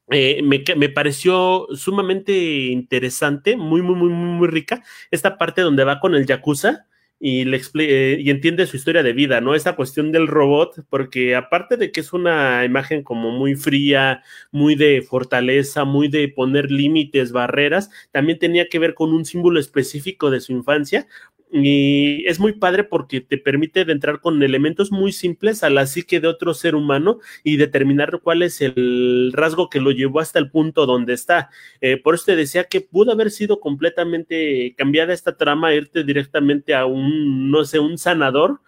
Eh, 0.09 0.41
me, 0.41 0.63
me, 0.77 0.87
pareció 0.87 1.67
sumamente 1.75 2.31
interesante, 2.33 3.57
muy, 3.57 3.81
muy, 3.81 3.95
muy, 3.95 4.09
muy 4.09 4.47
rica. 4.47 4.81
Esta 5.11 5.37
parte 5.37 5.61
donde 5.61 5.83
va 5.83 5.99
con 5.99 6.15
el 6.15 6.25
Yakuza 6.25 6.86
y, 7.19 7.45
le 7.45 7.61
eh, 7.79 8.17
y 8.19 8.29
entiende 8.29 8.67
su 8.67 8.77
historia 8.77 9.03
de 9.03 9.13
vida, 9.13 9.41
¿no? 9.41 9.55
Esa 9.55 9.75
cuestión 9.75 10.11
del 10.11 10.27
robot, 10.27 10.85
porque 10.89 11.35
aparte 11.35 11.77
de 11.77 11.91
que 11.91 12.01
es 12.01 12.13
una 12.13 12.63
imagen 12.65 13.03
como 13.03 13.31
muy 13.31 13.55
fría, 13.55 14.23
muy 14.51 14.75
de 14.75 15.01
fortaleza, 15.01 15.83
muy 15.83 16.09
de 16.09 16.27
poner 16.29 16.71
límites, 16.71 17.31
barreras, 17.31 17.89
también 18.11 18.39
tenía 18.39 18.69
que 18.69 18.79
ver 18.79 18.93
con 18.93 19.13
un 19.13 19.25
símbolo 19.25 19.59
específico 19.59 20.29
de 20.29 20.41
su 20.41 20.51
infancia, 20.51 21.07
y 21.51 22.25
es 22.27 22.39
muy 22.39 22.53
padre 22.53 22.83
porque 22.83 23.21
te 23.21 23.37
permite 23.37 23.81
entrar 23.81 24.19
con 24.19 24.43
elementos 24.43 24.91
muy 24.91 25.11
simples 25.13 25.63
a 25.63 25.69
la 25.69 25.85
psique 25.85 26.19
de 26.19 26.27
otro 26.27 26.53
ser 26.53 26.75
humano 26.75 27.19
y 27.43 27.57
determinar 27.57 28.19
cuál 28.21 28.43
es 28.43 28.61
el 28.61 29.31
rasgo 29.33 29.69
que 29.69 29.79
lo 29.79 29.91
llevó 29.91 30.19
hasta 30.19 30.39
el 30.39 30.51
punto 30.51 30.85
donde 30.85 31.13
está. 31.13 31.49
Eh, 31.79 31.97
por 31.97 32.15
eso 32.15 32.25
te 32.25 32.35
decía 32.35 32.65
que 32.65 32.81
pudo 32.81 33.11
haber 33.11 33.31
sido 33.31 33.59
completamente 33.59 34.75
cambiada 34.77 35.13
esta 35.13 35.37
trama, 35.37 35.73
irte 35.73 36.03
directamente 36.03 36.75
a 36.75 36.85
un, 36.85 37.49
no 37.49 37.63
sé, 37.63 37.79
un 37.79 37.97
sanador 37.97 38.59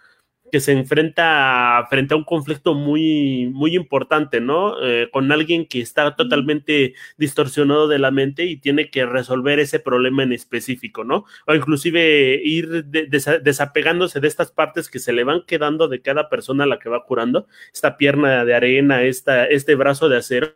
que 0.50 0.60
se 0.60 0.72
enfrenta 0.72 1.86
frente 1.88 2.14
a 2.14 2.16
un 2.16 2.24
conflicto 2.24 2.74
muy, 2.74 3.50
muy 3.52 3.74
importante, 3.76 4.40
¿no? 4.40 4.82
Eh, 4.82 5.08
con 5.12 5.30
alguien 5.32 5.66
que 5.66 5.80
está 5.80 6.16
totalmente 6.16 6.94
distorsionado 7.16 7.88
de 7.88 7.98
la 7.98 8.10
mente 8.10 8.44
y 8.44 8.56
tiene 8.56 8.90
que 8.90 9.06
resolver 9.06 9.58
ese 9.58 9.80
problema 9.80 10.22
en 10.22 10.32
específico, 10.32 11.04
¿no? 11.04 11.24
O 11.46 11.54
inclusive 11.54 12.40
ir 12.44 12.84
desapegándose 12.84 14.20
de 14.20 14.28
estas 14.28 14.50
partes 14.50 14.88
que 14.88 14.98
se 14.98 15.12
le 15.12 15.24
van 15.24 15.42
quedando 15.46 15.88
de 15.88 16.02
cada 16.02 16.28
persona 16.28 16.64
a 16.64 16.66
la 16.66 16.78
que 16.78 16.88
va 16.88 17.04
curando, 17.04 17.46
esta 17.72 17.96
pierna 17.96 18.44
de 18.44 18.54
arena, 18.54 19.02
esta, 19.02 19.46
este 19.46 19.74
brazo 19.74 20.08
de 20.08 20.18
acero, 20.18 20.52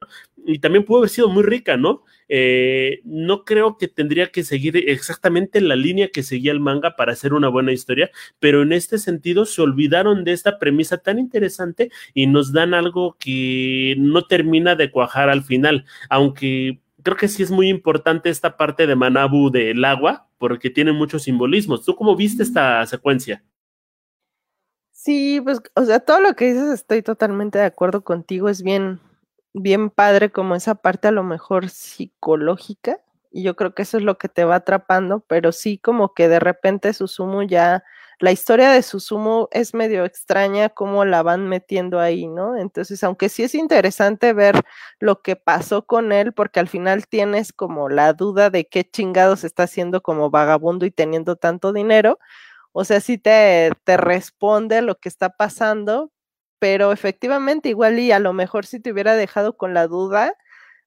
y 0.47 0.59
también 0.59 0.85
pudo 0.85 0.99
haber 0.99 1.11
sido 1.11 1.29
muy 1.29 1.43
rica, 1.43 1.77
¿no? 1.77 2.05
Eh, 2.29 3.01
no 3.05 3.45
creo 3.45 3.77
que 3.77 3.89
tendría 3.89 4.31
que 4.31 4.45
seguir 4.45 4.77
exactamente 4.77 5.61
la 5.61 5.77
línea 5.77 6.09
que 6.09 6.23
seguía 6.23 6.53
el 6.53 6.61
manga 6.61 6.97
para 6.97 7.13
hacer 7.13 7.35
una 7.35 7.49
buena 7.49 7.73
historia, 7.73 8.11
pero 8.39 8.63
en 8.63 8.73
este 8.73 8.99
sentido 8.99 9.45
se 9.45 9.63
olvidaron 9.63 10.25
de 10.25 10.33
esta 10.33 10.59
premisa 10.59 10.99
tan 10.99 11.19
interesante 11.19 11.91
y 12.15 12.27
nos 12.27 12.53
dan 12.53 12.75
algo 12.75 13.17
que 13.19 13.95
no 13.99 14.23
termina 14.27 14.75
de 14.75 14.91
cuajar 14.91 15.29
al 15.29 15.43
final, 15.43 15.85
aunque 16.09 16.81
creo 17.03 17.17
que 17.17 17.29
sí 17.29 17.43
es 17.43 17.51
muy 17.51 17.69
importante 17.69 18.31
esta 18.31 18.57
parte 18.57 18.87
de 18.87 18.97
Manabu 18.97 19.51
del 19.51 19.85
agua, 19.85 20.29
porque 20.39 20.71
tiene 20.71 20.93
muchos 20.93 21.23
simbolismos. 21.23 21.85
¿Tú 21.85 21.95
cómo 21.95 22.17
viste 22.17 22.43
esta 22.43 22.85
secuencia? 22.87 23.45
Sí, 24.91 25.41
pues, 25.45 25.61
o 25.75 25.85
sea, 25.85 26.01
todo 26.01 26.21
lo 26.21 26.35
que 26.35 26.47
dices 26.47 26.71
estoy 26.73 27.03
totalmente 27.03 27.59
de 27.59 27.65
acuerdo 27.65 28.03
contigo, 28.03 28.49
es 28.49 28.63
bien, 28.63 29.01
bien 29.55 29.91
padre 29.91 30.31
como 30.33 30.55
esa 30.57 30.75
parte 30.77 31.09
a 31.09 31.13
lo 31.13 31.23
mejor 31.25 31.71
psicológica 31.71 33.01
y 33.31 33.43
yo 33.43 33.57
creo 33.57 33.75
que 33.75 33.83
eso 33.83 33.99
es 33.99 34.05
lo 34.05 34.17
que 34.19 34.29
te 34.29 34.45
va 34.45 34.57
atrapando, 34.57 35.21
pero 35.27 35.51
sí 35.53 35.79
como 35.79 36.15
que 36.15 36.29
de 36.29 36.39
repente 36.39 36.93
Susumu 36.93 37.43
ya, 37.43 37.83
la 38.21 38.31
historia 38.31 38.71
de 38.71 38.81
Susumu 38.83 39.49
es 39.51 39.75
medio 39.75 40.05
extraña 40.05 40.69
como 40.69 41.05
la 41.05 41.23
van 41.25 41.49
metiendo 41.49 41.99
ahí, 41.99 42.29
¿no? 42.29 42.57
Entonces, 42.57 43.03
aunque 43.03 43.29
sí 43.29 43.43
es 43.43 43.57
interesante 43.57 44.33
ver 44.35 44.61
lo 45.01 45.21
que 45.23 45.35
pasó 45.35 45.85
con 45.85 46.13
él, 46.13 46.33
porque 46.33 46.61
al 46.61 46.69
final 46.69 47.09
tienes 47.09 47.53
como 47.53 47.89
la 47.89 48.13
duda 48.13 48.51
de 48.51 48.69
qué 48.69 48.85
chingados 48.89 49.43
está 49.43 49.65
haciendo 49.65 50.01
como 50.01 50.31
vagabundo 50.31 50.87
y 50.87 50.93
teniendo 50.93 51.35
tanto 51.35 51.73
dinero, 51.73 52.21
o 52.73 52.85
sea, 52.85 53.01
sí 53.01 53.19
te, 53.19 53.73
te 53.85 53.97
responde 53.97 54.81
lo 54.83 54.97
que 55.01 55.09
está 55.09 55.31
pasando, 55.31 56.13
pero 56.65 56.93
efectivamente 56.93 57.69
igual 57.69 57.99
y 57.99 58.11
a 58.11 58.19
lo 58.19 58.33
mejor 58.33 58.65
si 58.65 58.81
te 58.81 58.91
hubiera 58.91 59.17
dejado 59.17 59.55
con 59.59 59.75
la 59.75 59.87
duda, 59.87 60.35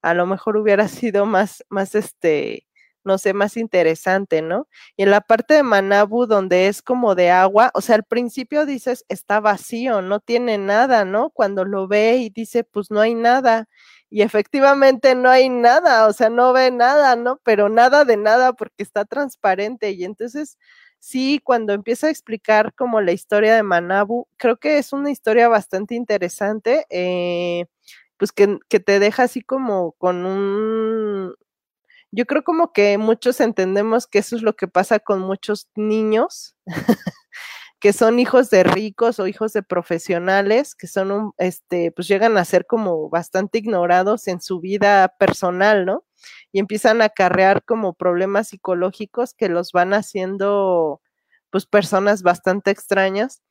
a 0.02 0.16
lo 0.16 0.26
mejor 0.26 0.58
hubiera 0.58 0.88
sido 0.88 1.28
más, 1.28 1.63
más 1.70 1.94
este, 1.94 2.66
no 3.04 3.20
sé, 3.20 3.34
más 3.36 3.58
interesante, 3.58 4.42
¿no? 4.42 4.68
Y 4.96 5.04
en 5.04 5.12
la 5.12 5.22
parte 5.22 5.54
de 5.54 5.62
Manabu, 5.62 6.26
donde 6.26 6.68
es 6.68 6.82
como 6.82 7.13
de 7.13 7.30
agua, 7.30 7.70
o 7.76 7.82
sea, 7.82 7.94
al 7.94 8.06
principio 8.06 8.66
dices, 8.66 9.06
está 9.08 9.40
vacío, 9.40 10.02
no 10.02 10.20
tiene 10.20 10.58
nada, 10.58 11.06
¿no? 11.06 11.30
Cuando 11.30 11.63
lo 11.63 11.88
ve 11.88 12.18
y 12.18 12.32
dice, 12.32 12.63
pues 12.63 12.90
no 12.90 13.00
hay 13.00 13.13
nada. 13.13 13.68
Y 14.10 14.24
efectivamente 14.24 15.13
no 15.13 15.30
hay 15.30 15.48
nada, 15.50 16.08
o 16.08 16.13
sea, 16.13 16.32
no 16.32 16.54
ve 16.54 16.72
nada, 16.72 17.16
¿no? 17.16 17.40
Pero 17.44 17.70
nada 17.70 18.04
de 18.04 18.18
nada 18.18 18.54
porque 18.54 18.82
está 18.82 19.06
transparente. 19.06 19.92
Y 19.92 20.06
entonces 20.06 20.58
sí, 21.00 21.42
cuando 21.44 21.74
empieza 21.74 22.08
a 22.08 22.12
explicar 22.12 22.74
como 22.74 23.02
la 23.02 23.12
historia 23.12 23.56
de 23.56 23.64
Manabu, 23.64 24.28
creo 24.38 24.58
que 24.58 24.78
es 24.78 24.94
una 24.94 25.12
historia 25.12 25.48
bastante 25.48 25.96
interesante, 25.96 26.86
eh, 26.90 27.66
pues 28.18 28.32
que, 28.32 28.60
que, 28.70 28.80
te 28.80 29.00
deja 29.00 29.24
así 29.24 29.42
como 29.42 29.94
con 29.94 30.26
un... 30.26 31.36
Yo 32.12 32.26
creo 32.26 32.44
como 32.44 32.74
que 32.74 32.98
muchos 32.98 33.40
entendemos 33.42 34.08
que 34.08 34.20
eso 34.20 34.36
es 34.36 34.42
lo 34.42 34.56
que 34.56 34.68
pasa 34.68 35.00
con 35.00 35.20
muchos 35.22 35.68
niños, 35.76 36.56
que 37.80 37.94
son 37.94 38.20
hijos 38.20 38.50
de 38.50 38.63
ricos 38.63 39.20
o 39.20 39.28
hijos 39.28 39.54
de 39.54 39.63
profesionales, 39.63 40.76
que 40.76 40.88
son 40.88 41.12
un, 41.12 41.34
este, 41.38 41.92
pues 41.92 42.08
llegan 42.08 42.38
a 42.38 42.46
ser 42.46 42.66
como 42.66 43.10
bastante 43.10 43.60
ignorados 43.60 44.28
en 44.28 44.42
su 44.42 44.60
vida 44.60 45.10
personal, 45.20 45.86
¿no? 45.86 46.04
y 46.52 46.60
empiezan 46.60 47.02
a 47.02 47.06
acarrear 47.06 47.63
como 47.63 47.94
problemas 47.94 48.50
psicológicos 48.50 49.34
que 49.34 49.50
los 49.50 49.72
van 49.72 49.94
haciendo 49.94 51.02
pues 51.52 51.66
personas 51.66 52.24
bastante 52.24 52.72
extrañas. 52.72 53.42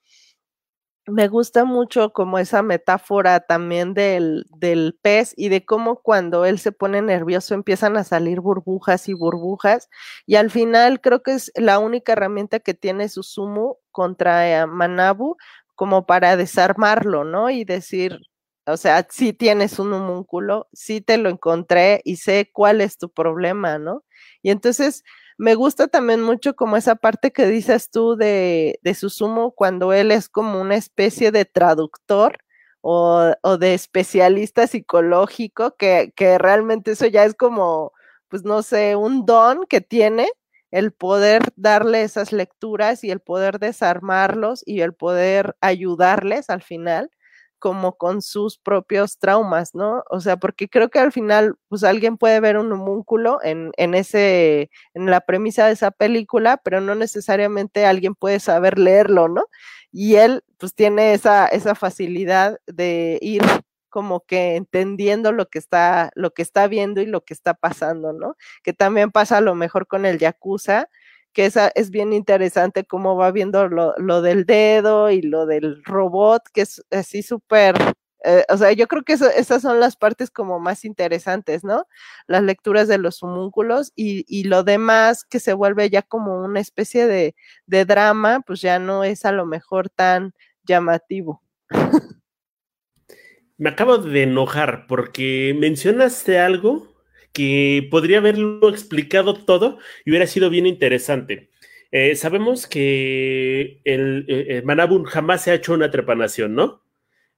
Me 1.08 1.28
gusta 1.28 1.64
mucho 1.64 2.12
como 2.12 2.36
esa 2.40 2.62
metáfora 2.62 3.38
también 3.38 3.94
del, 3.94 4.44
del 4.56 4.98
pez 5.00 5.34
y 5.36 5.50
de 5.50 5.64
cómo 5.64 6.02
cuando 6.02 6.44
él 6.44 6.58
se 6.58 6.72
pone 6.72 7.00
nervioso 7.00 7.54
empiezan 7.54 7.96
a 7.96 8.02
salir 8.02 8.40
burbujas 8.40 9.08
y 9.08 9.12
burbujas 9.14 9.88
y 10.26 10.34
al 10.34 10.50
final 10.50 11.00
creo 11.00 11.22
que 11.22 11.34
es 11.34 11.52
la 11.54 11.78
única 11.78 12.12
herramienta 12.14 12.58
que 12.58 12.74
tiene 12.74 13.08
Susumu 13.08 13.76
contra 13.92 14.50
eh, 14.62 14.66
Manabu 14.66 15.36
como 15.76 16.06
para 16.06 16.36
desarmarlo, 16.36 17.22
¿no? 17.22 17.50
Y 17.50 17.64
decir, 17.64 18.18
o 18.66 18.76
sea, 18.76 19.06
sí 19.08 19.32
tienes 19.32 19.78
un 19.78 19.92
homúnculo, 19.92 20.66
sí 20.72 21.00
te 21.00 21.18
lo 21.18 21.28
encontré 21.28 22.00
y 22.04 22.16
sé 22.16 22.50
cuál 22.52 22.80
es 22.80 22.98
tu 22.98 23.10
problema, 23.10 23.78
¿no? 23.78 24.02
Y 24.42 24.50
entonces 24.50 25.04
me 25.38 25.54
gusta 25.54 25.88
también 25.88 26.22
mucho 26.22 26.56
como 26.56 26.76
esa 26.76 26.96
parte 26.96 27.32
que 27.32 27.46
dices 27.46 27.90
tú 27.90 28.16
de, 28.16 28.78
de 28.82 28.94
Susumu 28.94 29.52
cuando 29.52 29.92
él 29.92 30.10
es 30.10 30.28
como 30.28 30.60
una 30.60 30.76
especie 30.76 31.30
de 31.32 31.44
traductor 31.44 32.38
o, 32.80 33.34
de 33.58 33.74
especialista 33.74 34.66
psicológico, 34.66 35.76
que, 35.76 36.12
que 36.14 36.38
realmente 36.38 36.92
eso 36.92 37.06
ya 37.06 37.24
es 37.24 37.34
como, 37.34 37.92
pues 38.28 38.44
no 38.44 38.62
sé, 38.62 38.94
un 38.96 39.26
don 39.26 39.66
que 39.68 39.80
tiene 39.80 40.28
el 40.70 40.92
poder 40.92 41.42
darle 41.56 42.02
esas 42.02 42.32
lecturas 42.32 43.02
y 43.02 43.10
el 43.10 43.20
poder 43.20 43.58
desarmarlos 43.58 44.62
y 44.66 44.82
el 44.82 44.94
poder 44.94 45.56
ayudarles 45.60 46.48
al 46.48 46.62
final 46.62 47.10
como 47.58 47.96
con 47.96 48.22
sus 48.22 48.58
propios 48.58 49.18
traumas, 49.18 49.74
¿no? 49.74 50.04
O 50.10 50.20
sea, 50.20 50.36
porque 50.36 50.68
creo 50.68 50.88
que 50.90 50.98
al 50.98 51.12
final, 51.12 51.56
pues 51.68 51.84
alguien 51.84 52.16
puede 52.18 52.40
ver 52.40 52.58
un 52.58 52.72
homúnculo 52.72 53.38
en, 53.42 53.72
en 53.76 53.94
ese, 53.94 54.70
en 54.94 55.06
la 55.06 55.20
premisa 55.20 55.66
de 55.66 55.72
esa 55.72 55.90
película, 55.90 56.58
pero 56.58 56.80
no 56.80 56.94
necesariamente 56.94 57.86
alguien 57.86 58.14
puede 58.14 58.40
saber 58.40 58.78
leerlo, 58.78 59.28
¿no? 59.28 59.44
Y 59.92 60.16
él, 60.16 60.44
pues 60.58 60.74
tiene 60.74 61.14
esa, 61.14 61.46
esa 61.46 61.74
facilidad 61.74 62.58
de 62.66 63.18
ir 63.22 63.42
como 63.88 64.20
que 64.26 64.56
entendiendo 64.56 65.32
lo 65.32 65.48
que 65.48 65.58
está, 65.58 66.10
lo 66.14 66.32
que 66.34 66.42
está 66.42 66.68
viendo 66.68 67.00
y 67.00 67.06
lo 67.06 67.24
que 67.24 67.32
está 67.32 67.54
pasando, 67.54 68.12
¿no? 68.12 68.36
Que 68.62 68.74
también 68.74 69.10
pasa 69.10 69.38
a 69.38 69.40
lo 69.40 69.54
mejor 69.54 69.86
con 69.86 70.04
el 70.04 70.18
Yakuza, 70.18 70.90
que 71.36 71.44
esa 71.44 71.70
es 71.74 71.90
bien 71.90 72.14
interesante 72.14 72.86
cómo 72.86 73.14
va 73.14 73.30
viendo 73.30 73.68
lo, 73.68 74.22
del 74.22 74.46
dedo 74.46 75.10
y 75.10 75.20
lo 75.20 75.44
del 75.44 75.84
robot, 75.84 76.44
que 76.50 76.62
es 76.62 76.82
así 76.90 77.22
súper, 77.22 77.76
eh, 78.24 78.46
o 78.48 78.56
sea, 78.56 78.72
yo 78.72 78.88
creo 78.88 79.02
que 79.02 79.12
esas 79.12 79.60
son 79.60 79.78
las 79.78 79.96
partes 79.96 80.30
como 80.30 80.58
más 80.60 80.86
interesantes, 80.86 81.62
¿no? 81.62 81.84
Las 82.26 82.42
lecturas 82.42 82.88
de 82.88 82.96
los 82.96 83.22
homúnculos 83.22 83.92
y, 83.94 84.44
lo 84.44 84.62
demás 84.62 85.24
que 85.24 85.38
se 85.38 85.52
vuelve 85.52 85.90
ya 85.90 86.00
como 86.00 86.42
una 86.42 86.58
especie 86.60 87.06
de, 87.06 87.34
de 87.66 87.84
drama, 87.84 88.40
pues 88.46 88.62
ya 88.62 88.78
no 88.78 89.04
es 89.04 89.26
a 89.26 89.32
lo 89.32 89.44
mejor 89.44 89.90
tan 89.90 90.32
llamativo. 90.64 91.42
Me 93.58 93.68
acabo 93.68 93.98
de 93.98 94.22
enojar 94.22 94.86
porque 94.86 95.54
mencionaste 95.58 96.38
algo 96.38 96.95
que 97.36 97.86
podría 97.90 98.16
haberlo 98.16 98.66
explicado 98.70 99.34
todo 99.34 99.78
y 100.06 100.10
hubiera 100.10 100.26
sido 100.26 100.48
bien 100.48 100.64
interesante. 100.64 101.50
Eh, 101.92 102.16
sabemos 102.16 102.66
que 102.66 103.82
el, 103.84 104.24
eh, 104.26 104.62
eh 104.66 105.04
jamás 105.04 105.44
se 105.44 105.50
ha 105.50 105.54
hecho 105.54 105.74
una 105.74 105.90
trepanación, 105.90 106.54
¿no? 106.54 106.82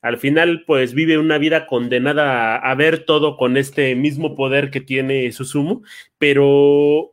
Al 0.01 0.19
final, 0.19 0.63
pues 0.69 0.95
vive 0.95 1.19
una 1.19 1.39
vida 1.39 1.67
condenada 1.67 2.55
a, 2.55 2.71
a 2.71 2.75
ver 2.77 3.07
todo 3.07 3.37
con 3.37 3.57
este 3.57 3.97
mismo 3.97 4.37
poder 4.37 4.71
que 4.71 4.81
tiene 4.81 5.33
Susumu, 5.33 5.83
pero 6.17 7.13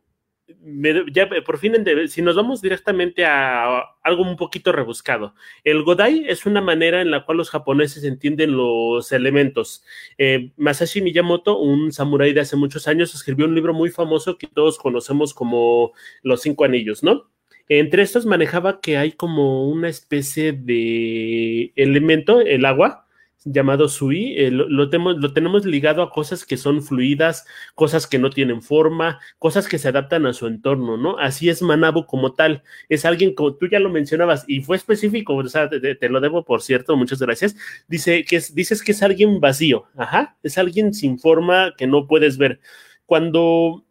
ya 1.12 1.30
por 1.46 1.58
fin, 1.60 1.74
si 2.08 2.22
nos 2.22 2.36
vamos 2.36 2.62
directamente 2.62 3.26
a 3.26 3.82
algo 4.02 4.24
un 4.24 4.36
poquito 4.36 4.72
rebuscado, 4.72 5.36
el 5.64 5.84
Godai 5.84 6.26
es 6.28 6.46
una 6.46 6.62
manera 6.62 7.02
en 7.02 7.12
la 7.12 7.26
cual 7.26 7.38
los 7.38 7.50
japoneses 7.50 8.04
entienden 8.04 8.58
los 8.58 9.12
elementos. 9.12 9.84
Eh, 10.18 10.52
Masashi 10.58 11.02
Miyamoto, 11.02 11.60
un 11.60 11.92
samurái 11.92 12.34
de 12.34 12.42
hace 12.42 12.56
muchos 12.56 12.88
años, 12.88 13.14
escribió 13.14 13.46
un 13.46 13.56
libro 13.56 13.74
muy 13.74 13.90
famoso 13.90 14.38
que 14.38 14.48
todos 14.48 14.78
conocemos 14.78 15.34
como 15.34 15.94
Los 16.24 16.42
Cinco 16.42 16.66
Anillos, 16.66 17.04
¿no? 17.04 17.30
Entre 17.68 18.04
estos 18.04 18.26
manejaba 18.26 18.80
que 18.80 18.98
hay 18.98 19.12
como 19.12 19.68
una 19.68 19.90
especie 19.90 20.52
de 20.52 21.74
elemento, 21.76 22.42
el 22.42 22.66
agua, 22.66 23.05
llamado 23.46 23.88
Sui, 23.88 24.36
eh, 24.38 24.50
lo, 24.52 24.90
tenemos, 24.90 25.18
lo 25.18 25.32
tenemos 25.32 25.66
ligado 25.66 26.02
a 26.02 26.10
cosas 26.10 26.46
que 26.46 26.58
son 26.58 26.82
fluidas, 26.82 27.46
cosas 27.76 28.08
que 28.08 28.18
no 28.18 28.32
tienen 28.32 28.62
forma, 28.62 29.20
cosas 29.40 29.68
que 29.68 29.78
se 29.78 29.88
adaptan 29.88 30.26
a 30.26 30.34
su 30.34 30.48
entorno, 30.48 30.98
¿no? 30.98 31.18
Así 31.20 31.50
es 31.50 31.62
Manabu 31.62 32.06
como 32.08 32.34
tal. 32.34 32.64
Es 32.90 33.06
alguien 33.06 33.36
como 33.36 33.56
tú 33.56 33.68
ya 33.68 33.80
lo 33.80 33.90
mencionabas 33.90 34.46
y 34.48 34.62
fue 34.62 34.78
específico, 34.78 35.36
o 35.36 35.48
sea, 35.48 35.70
te, 35.70 36.10
lo 36.10 36.20
debo, 36.22 36.44
por 36.44 36.62
cierto, 36.62 36.98
muchas 36.98 37.20
gracias. 37.20 37.56
Dice 37.88 38.26
que 38.26 38.38
es, 38.38 38.56
dices 38.56 38.84
que 38.84 38.92
es 38.94 39.04
alguien 39.04 39.40
vacío, 39.40 39.86
ajá, 39.96 40.38
es 40.44 40.58
alguien 40.58 40.94
sin 40.94 41.20
forma 41.20 41.74
que 41.78 41.88
no 41.88 42.08
puedes 42.08 42.38
ver. 42.38 42.60
Cuando 43.06 43.86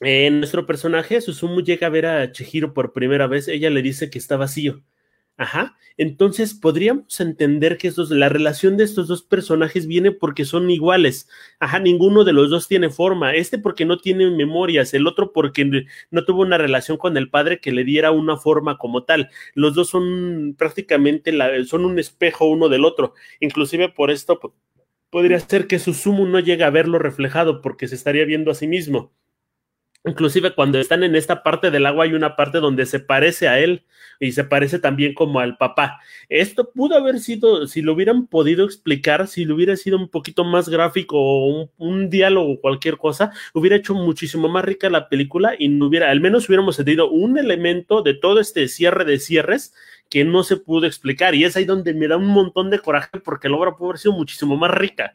eh, 0.00 0.30
nuestro 0.30 0.66
personaje, 0.66 1.20
Susumu, 1.20 1.62
llega 1.62 1.86
a 1.86 1.90
ver 1.90 2.06
a 2.06 2.32
Chihiro 2.32 2.74
por 2.74 2.92
primera 2.92 3.26
vez, 3.26 3.48
ella 3.48 3.70
le 3.70 3.82
dice 3.82 4.10
que 4.10 4.18
está 4.18 4.36
vacío 4.36 4.82
Ajá. 5.42 5.76
Entonces 5.96 6.54
podríamos 6.54 7.18
entender 7.18 7.76
que 7.76 7.88
estos, 7.88 8.12
la 8.12 8.28
relación 8.28 8.76
de 8.76 8.84
estos 8.84 9.08
dos 9.08 9.24
personajes 9.24 9.88
viene 9.88 10.12
porque 10.12 10.44
son 10.44 10.70
iguales. 10.70 11.28
Ajá, 11.58 11.80
ninguno 11.80 12.22
de 12.22 12.32
los 12.32 12.48
dos 12.48 12.68
tiene 12.68 12.90
forma. 12.90 13.34
Este 13.34 13.58
porque 13.58 13.84
no 13.84 13.98
tiene 13.98 14.30
memorias, 14.30 14.94
el 14.94 15.08
otro 15.08 15.32
porque 15.32 15.84
no 16.12 16.24
tuvo 16.24 16.42
una 16.42 16.58
relación 16.58 16.96
con 16.96 17.16
el 17.16 17.28
padre 17.28 17.58
que 17.58 17.72
le 17.72 17.82
diera 17.82 18.12
una 18.12 18.36
forma 18.36 18.78
como 18.78 19.02
tal. 19.02 19.30
Los 19.54 19.74
dos 19.74 19.88
son 19.88 20.54
prácticamente 20.56 21.32
son 21.66 21.86
un 21.86 21.98
espejo 21.98 22.46
uno 22.46 22.68
del 22.68 22.84
otro. 22.84 23.14
Inclusive 23.40 23.88
por 23.88 24.12
esto 24.12 24.38
podría 25.10 25.40
ser 25.40 25.66
que 25.66 25.80
su 25.80 25.92
sumo 25.92 26.24
no 26.24 26.38
llega 26.38 26.68
a 26.68 26.70
verlo 26.70 27.00
reflejado 27.00 27.60
porque 27.62 27.88
se 27.88 27.96
estaría 27.96 28.24
viendo 28.24 28.52
a 28.52 28.54
sí 28.54 28.68
mismo. 28.68 29.12
Inclusive 30.04 30.54
cuando 30.54 30.80
están 30.80 31.04
en 31.04 31.14
esta 31.14 31.44
parte 31.44 31.70
del 31.70 31.86
agua 31.86 32.04
hay 32.04 32.14
una 32.14 32.34
parte 32.34 32.58
donde 32.58 32.86
se 32.86 32.98
parece 32.98 33.46
a 33.46 33.60
él 33.60 33.84
y 34.18 34.32
se 34.32 34.42
parece 34.42 34.80
también 34.80 35.14
como 35.14 35.38
al 35.38 35.56
papá. 35.56 36.00
Esto 36.28 36.72
pudo 36.72 36.96
haber 36.96 37.20
sido, 37.20 37.68
si 37.68 37.82
lo 37.82 37.92
hubieran 37.92 38.26
podido 38.26 38.64
explicar, 38.64 39.28
si 39.28 39.44
lo 39.44 39.54
hubiera 39.54 39.76
sido 39.76 39.96
un 39.96 40.08
poquito 40.08 40.44
más 40.44 40.68
gráfico 40.68 41.16
o 41.18 41.70
un, 41.76 42.10
diálogo 42.10 42.54
o 42.54 42.60
cualquier 42.60 42.98
cosa, 42.98 43.32
hubiera 43.54 43.76
hecho 43.76 43.94
muchísimo 43.94 44.48
más 44.48 44.64
rica 44.64 44.90
la 44.90 45.08
película 45.08 45.54
y 45.56 45.68
no 45.68 45.86
hubiera, 45.86 46.10
al 46.10 46.20
menos 46.20 46.48
hubiéramos 46.48 46.76
tenido 46.76 47.08
un 47.08 47.38
elemento 47.38 48.02
de 48.02 48.14
todo 48.14 48.40
este 48.40 48.66
cierre 48.66 49.04
de 49.04 49.20
cierres 49.20 49.72
que 50.10 50.24
no 50.24 50.42
se 50.42 50.56
pudo 50.56 50.86
explicar 50.86 51.34
y 51.36 51.44
es 51.44 51.56
ahí 51.56 51.64
donde 51.64 51.94
me 51.94 52.08
da 52.08 52.16
un 52.16 52.26
montón 52.26 52.70
de 52.70 52.80
coraje 52.80 53.20
porque 53.24 53.48
la 53.48 53.56
obra 53.56 53.76
pudo 53.76 53.90
haber 53.90 53.98
sido 53.98 54.14
muchísimo 54.14 54.56
más 54.56 54.72
rica. 54.72 55.14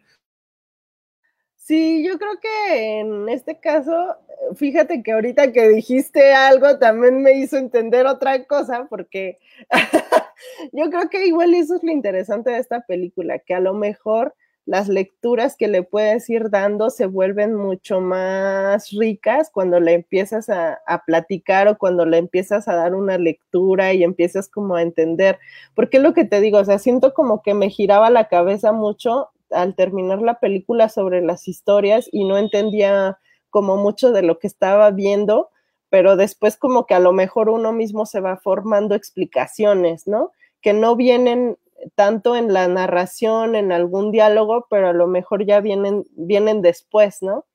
Sí, 1.67 2.01
yo 2.07 2.17
creo 2.17 2.39
que 2.39 2.99
en 3.01 3.27
este 3.27 3.59
caso, 3.59 4.15
fíjate 4.55 5.03
que 5.03 5.11
ahorita 5.11 5.51
que 5.51 5.67
dijiste 5.67 6.33
algo 6.33 6.79
también 6.79 7.21
me 7.21 7.33
hizo 7.33 7.57
entender 7.57 8.05
otra 8.05 8.45
cosa, 8.45 8.87
porque 8.89 9.37
yo 10.71 10.89
creo 10.89 11.09
que 11.09 11.25
igual 11.27 11.53
eso 11.53 11.75
es 11.75 11.83
lo 11.83 11.91
interesante 11.91 12.51
de 12.51 12.59
esta 12.59 12.85
película, 12.85 13.39
que 13.39 13.53
a 13.53 13.59
lo 13.59 13.73
mejor 13.73 14.33
las 14.65 14.87
lecturas 14.87 15.57
que 15.57 15.67
le 15.67 15.83
puedes 15.83 16.29
ir 16.29 16.49
dando 16.49 16.89
se 16.89 17.05
vuelven 17.05 17.53
mucho 17.53 17.99
más 17.99 18.91
ricas 18.91 19.49
cuando 19.51 19.81
le 19.81 19.93
empiezas 19.93 20.49
a, 20.49 20.79
platicar 21.05 21.67
o 21.67 21.77
cuando 21.77 22.05
le 22.05 22.17
empiezas 22.17 22.69
a 22.69 22.75
dar 22.75 22.95
una 22.95 23.17
lectura 23.17 23.91
y 23.93 24.05
empiezas 24.05 24.47
como 24.47 24.75
a 24.75 24.81
entender. 24.83 25.37
Porque 25.75 25.97
es 25.97 26.03
lo 26.03 26.13
que 26.13 26.23
te 26.23 26.39
digo, 26.39 26.59
o 26.59 26.65
sea, 26.65 26.79
siento 26.79 27.13
como 27.13 27.41
que 27.41 27.53
me 27.53 27.69
giraba 27.69 28.09
la 28.09 28.29
cabeza 28.29 28.71
mucho 28.71 29.31
al 29.51 29.75
terminar 29.75 30.21
la 30.21 30.39
película 30.39 30.89
sobre 30.89 31.21
las 31.21 31.47
historias 31.47 32.09
y 32.11 32.25
no 32.25 32.37
entendía 32.37 33.19
como 33.49 33.77
mucho 33.77 34.11
de 34.11 34.21
lo 34.21 34.39
que 34.39 34.47
estaba 34.47 34.91
viendo, 34.91 35.49
pero 35.89 36.15
después 36.15 36.57
como 36.57 36.85
que 36.85 36.93
a 36.93 36.99
lo 36.99 37.13
mejor 37.13 37.49
uno 37.49 37.71
mismo 37.71 38.05
se 38.05 38.19
va 38.19 38.37
formando 38.37 38.95
explicaciones, 38.95 40.07
¿no? 40.07 40.31
Que 40.61 40.73
no 40.73 40.95
vienen 40.95 41.57
tanto 41.95 42.35
en 42.35 42.53
la 42.53 42.67
narración, 42.67 43.55
en 43.55 43.71
algún 43.71 44.11
diálogo, 44.11 44.67
pero 44.69 44.89
a 44.89 44.93
lo 44.93 45.07
mejor 45.07 45.45
ya 45.45 45.61
vienen, 45.61 46.05
vienen 46.11 46.61
después, 46.61 47.21
¿no? 47.21 47.45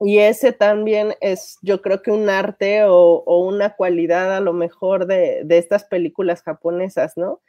Y 0.00 0.18
ese 0.18 0.52
también 0.52 1.14
es, 1.20 1.58
yo 1.60 1.82
creo 1.82 2.00
que 2.00 2.10
un 2.10 2.30
arte 2.30 2.84
o, 2.84 3.22
una 3.44 3.76
cualidad 3.76 4.34
a 4.34 4.40
lo 4.40 4.54
mejor 4.54 5.06
de, 5.06 5.42
de 5.44 5.58
estas 5.58 5.84
películas 5.84 6.42
japonesas, 6.42 7.18
¿no? 7.18 7.40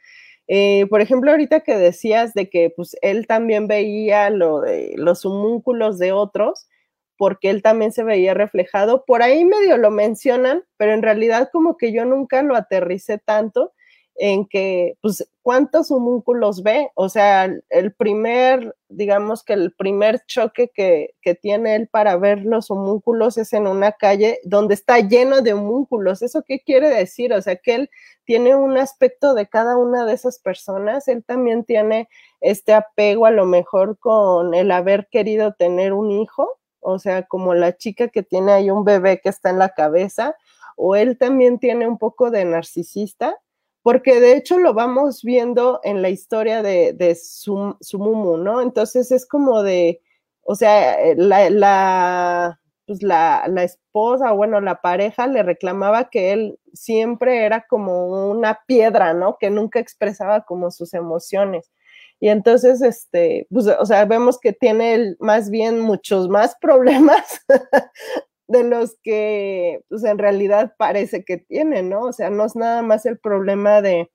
Eh, 0.48 0.86
por 0.90 1.00
ejemplo, 1.00 1.30
ahorita 1.30 1.60
que 1.60 1.76
decías 1.76 2.34
de 2.34 2.50
que 2.50 2.72
pues 2.74 2.96
él 3.02 3.26
también 3.26 3.68
veía 3.68 4.30
lo 4.30 4.60
de 4.60 4.94
los 4.96 5.24
homúnculos 5.24 5.98
de 5.98 6.12
otros, 6.12 6.68
porque 7.16 7.50
él 7.50 7.62
también 7.62 7.92
se 7.92 8.02
veía 8.04 8.34
reflejado, 8.34 9.04
por 9.06 9.22
ahí 9.22 9.44
medio 9.44 9.76
lo 9.76 9.90
mencionan, 9.90 10.64
pero 10.76 10.92
en 10.92 11.02
realidad 11.02 11.50
como 11.52 11.76
que 11.76 11.92
yo 11.92 12.04
nunca 12.04 12.42
lo 12.42 12.56
aterricé 12.56 13.18
tanto 13.18 13.72
en 14.16 14.46
que, 14.46 14.96
pues, 15.00 15.28
¿cuántos 15.42 15.90
homúnculos 15.90 16.62
ve? 16.62 16.90
O 16.94 17.08
sea, 17.08 17.50
el 17.70 17.92
primer, 17.94 18.76
digamos 18.88 19.42
que 19.42 19.54
el 19.54 19.72
primer 19.72 20.24
choque 20.26 20.70
que, 20.72 21.14
que, 21.22 21.34
tiene 21.34 21.74
él 21.76 21.88
para 21.88 22.16
ver 22.16 22.42
los 22.44 22.70
homúnculos 22.70 23.38
es 23.38 23.52
en 23.52 23.66
una 23.66 23.92
calle 23.92 24.38
donde 24.44 24.74
está 24.74 25.00
lleno 25.00 25.40
de 25.40 25.54
homúnculos. 25.54 26.22
¿Eso 26.22 26.42
qué 26.46 26.60
quiere 26.60 26.90
decir? 26.90 27.32
O 27.32 27.40
sea, 27.40 27.56
que 27.56 27.74
él 27.74 27.90
tiene 28.24 28.54
un 28.54 28.78
aspecto 28.78 29.34
de 29.34 29.48
cada 29.48 29.76
una 29.76 30.04
de 30.04 30.14
esas 30.14 30.38
personas, 30.38 31.08
él 31.08 31.24
también 31.24 31.64
tiene 31.64 32.08
este 32.40 32.72
apego 32.72 33.26
a 33.26 33.30
lo 33.30 33.46
mejor 33.46 33.98
con 33.98 34.54
el 34.54 34.70
haber 34.70 35.08
querido 35.10 35.54
tener 35.54 35.92
un 35.92 36.10
hijo, 36.10 36.58
o 36.80 36.98
sea, 36.98 37.24
como 37.24 37.54
la 37.54 37.76
chica 37.76 38.08
que 38.08 38.22
tiene 38.22 38.52
ahí 38.52 38.70
un 38.70 38.84
bebé 38.84 39.20
que 39.20 39.28
está 39.28 39.50
en 39.50 39.58
la 39.58 39.70
cabeza, 39.70 40.36
o 40.76 40.96
él 40.96 41.18
también 41.18 41.58
tiene 41.58 41.86
un 41.86 41.98
poco 41.98 42.30
de 42.30 42.44
narcisista 42.44 43.38
porque 43.82 44.20
de 44.20 44.36
hecho 44.36 44.58
lo 44.58 44.74
vamos 44.74 45.22
viendo 45.22 45.80
en 45.84 46.02
la 46.02 46.10
historia 46.10 46.62
de, 46.62 46.92
de 46.92 47.14
Sumumu, 47.14 48.36
¿no? 48.36 48.60
Entonces 48.62 49.10
es 49.10 49.26
como 49.26 49.62
de, 49.62 50.00
o 50.42 50.54
sea, 50.54 50.94
eh, 51.04 51.16
pues 52.86 53.02
la, 53.02 53.44
la 53.48 53.62
esposa, 53.64 54.32
bueno, 54.32 54.60
la 54.60 54.80
pareja 54.80 55.26
le 55.26 55.42
reclamaba 55.42 56.10
que 56.10 56.32
él 56.32 56.58
siempre 56.72 57.44
era 57.44 57.66
como 57.68 58.30
una 58.30 58.60
piedra, 58.66 59.14
¿no? 59.14 59.36
Que 59.38 59.50
nunca 59.50 59.78
expresaba 59.80 60.42
como 60.42 60.70
sus 60.70 60.94
emociones. 60.94 61.70
Y 62.20 62.28
entonces, 62.28 62.82
este, 62.82 63.46
pues, 63.50 63.66
o 63.66 63.84
sea, 63.84 64.04
vemos 64.04 64.38
que 64.38 64.52
tiene 64.52 65.16
más 65.18 65.50
bien 65.50 65.80
muchos 65.80 66.28
más 66.28 66.56
problemas 66.60 67.44
de 68.52 68.64
los 68.64 68.96
que, 69.02 69.82
pues, 69.88 70.04
en 70.04 70.18
realidad 70.18 70.74
parece 70.78 71.24
que 71.24 71.38
tiene, 71.38 71.82
¿no? 71.82 72.02
O 72.02 72.12
sea, 72.12 72.30
no 72.30 72.44
es 72.46 72.56
nada 72.56 72.82
más 72.82 73.06
el 73.06 73.18
problema 73.18 73.82
de 73.82 74.10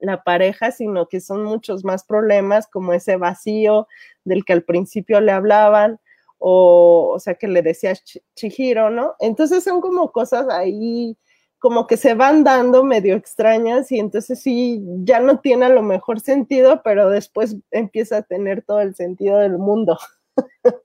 la 0.00 0.22
pareja, 0.24 0.72
sino 0.72 1.08
que 1.08 1.20
son 1.20 1.44
muchos 1.44 1.84
más 1.84 2.04
problemas 2.04 2.68
como 2.68 2.92
ese 2.92 3.16
vacío 3.16 3.88
del 4.24 4.44
que 4.44 4.52
al 4.54 4.64
principio 4.64 5.20
le 5.20 5.32
hablaban, 5.32 6.00
o, 6.38 7.12
o 7.14 7.20
sea, 7.20 7.34
que 7.34 7.48
le 7.48 7.62
decía 7.62 7.94
Chihiro, 8.36 8.90
¿no? 8.90 9.14
Entonces 9.20 9.64
son 9.64 9.80
como 9.80 10.12
cosas 10.12 10.48
ahí 10.50 11.16
como 11.60 11.86
que 11.86 11.96
se 11.96 12.14
van 12.14 12.42
dando 12.42 12.82
medio 12.82 13.14
extrañas 13.14 13.92
y 13.92 14.00
entonces 14.00 14.40
sí, 14.42 14.82
ya 15.04 15.20
no 15.20 15.38
tiene 15.40 15.66
a 15.66 15.68
lo 15.68 15.82
mejor 15.84 16.18
sentido, 16.20 16.82
pero 16.82 17.08
después 17.08 17.56
empieza 17.70 18.16
a 18.18 18.22
tener 18.22 18.62
todo 18.62 18.80
el 18.80 18.96
sentido 18.96 19.38
del 19.38 19.58
mundo. 19.58 19.96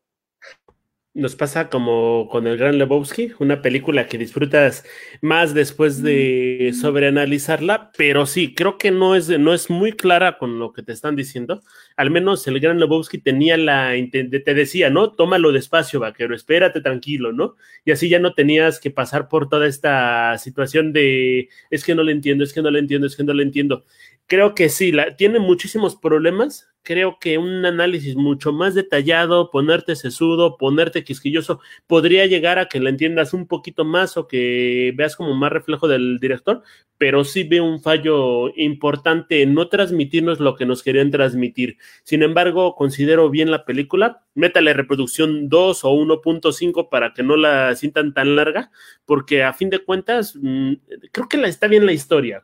Nos 1.18 1.36
pasa 1.36 1.68
como 1.68 2.28
con 2.30 2.46
el 2.46 2.58
Gran 2.58 2.78
Lebowski, 2.78 3.32
una 3.40 3.64
película 3.64 4.06
que 4.06 4.20
disfrutas 4.20 4.86
más 5.20 5.56
después 5.56 6.04
de 6.04 6.76
sobreanalizarla, 6.80 7.90
pero 7.98 8.28
sí, 8.28 8.54
creo 8.54 8.78
que 8.78 8.92
no 8.92 9.16
es, 9.16 9.28
no 9.28 9.52
es 9.52 9.72
muy 9.72 9.94
clara 9.94 10.38
con 10.38 10.60
lo 10.60 10.74
que 10.74 10.84
te 10.84 10.92
están 10.92 11.16
diciendo. 11.16 11.64
Al 11.96 12.12
menos 12.12 12.46
el 12.46 12.60
Gran 12.60 12.80
Lebowski 12.80 13.18
tenía 13.18 13.58
la, 13.58 13.94
te 14.12 14.54
decía, 14.54 14.92
¿no? 14.92 15.12
Tómalo 15.14 15.52
despacio, 15.52 16.00
vaquero, 16.00 16.36
espérate 16.36 16.82
tranquilo, 16.82 17.34
¿no? 17.34 17.56
Y 17.84 17.90
así 17.90 18.10
ya 18.10 18.20
no 18.20 18.36
tenías 18.36 18.80
que 18.80 18.92
pasar 18.92 19.28
por 19.28 19.50
toda 19.50 19.66
esta 19.66 20.38
situación 20.38 20.94
de, 20.94 21.50
es 21.72 21.84
que 21.84 21.96
no 21.96 22.04
le 22.04 22.12
entiendo, 22.12 22.44
es 22.44 22.54
que 22.54 22.62
no 22.62 22.70
le 22.70 22.78
entiendo, 22.78 23.08
es 23.08 23.16
que 23.16 23.24
no 23.24 23.34
le 23.34 23.42
entiendo. 23.42 23.86
Creo 24.28 24.54
que 24.54 24.70
sí, 24.70 24.92
la, 24.92 25.16
tiene 25.16 25.40
muchísimos 25.40 25.96
problemas, 25.96 26.70
creo 26.84 27.18
que 27.20 27.38
un 27.38 27.66
análisis 27.66 28.16
mucho 28.16 28.54
más 28.54 28.74
detallado, 28.74 29.52
ponerte 29.52 29.96
sesudo, 29.96 30.58
ponerte 30.58 31.04
quisquilloso, 31.04 31.60
podría 31.86 32.26
llegar 32.26 32.60
a 32.60 32.70
que 32.70 32.80
la 32.80 32.90
entiendas 32.90 33.34
un 33.34 33.46
poquito 33.46 33.84
más 33.84 34.16
o 34.16 34.28
que 34.28 34.94
veas 34.96 35.16
como 35.16 35.36
más 35.36 35.52
reflejo 35.52 35.88
del 35.88 36.20
director, 36.20 36.64
pero 36.98 37.24
sí 37.26 37.44
veo 37.44 37.66
un 37.66 37.82
fallo 37.82 38.54
importante 38.58 39.42
en 39.42 39.54
no 39.54 39.68
transmitirnos 39.68 40.40
lo 40.40 40.56
que 40.56 40.66
nos 40.66 40.82
querían 40.82 41.12
transmitir. 41.12 41.78
Sin 42.04 42.24
embargo, 42.24 42.76
considero 42.76 43.30
bien 43.30 43.52
la 43.52 43.66
película, 43.66 44.24
métale 44.34 44.74
reproducción 44.74 45.50
2 45.50 45.84
o 45.84 45.92
1.5 45.92 46.90
para 46.90 47.14
que 47.14 47.24
no 47.24 47.36
la 47.36 47.76
sientan 47.76 48.14
tan 48.14 48.36
larga, 48.36 48.72
porque 49.06 49.44
a 49.44 49.54
fin 49.54 49.70
de 49.70 49.80
cuentas, 49.80 50.36
mm, 50.42 50.74
creo 51.12 51.28
que 51.28 51.38
la, 51.38 51.48
está 51.48 51.68
bien 51.68 51.86
la 51.86 51.94
historia. 51.94 52.44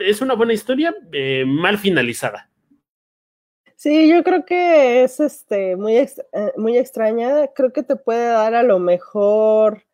Es 0.00 0.20
una 0.20 0.34
buena 0.34 0.52
historia 0.52 0.94
eh, 1.12 1.44
mal 1.46 1.78
finalizada. 1.78 2.50
Sí, 3.80 4.08
yo 4.10 4.24
creo 4.24 4.44
que 4.44 5.04
es 5.04 5.20
este, 5.20 5.76
muy, 5.76 5.96
eh, 5.96 6.08
muy 6.56 6.76
extraña. 6.76 7.46
Creo 7.54 7.72
que 7.72 7.84
te 7.84 7.94
puede 7.94 8.26
dar 8.26 8.54
a 8.56 8.64
lo 8.64 8.80
mejor 8.80 9.84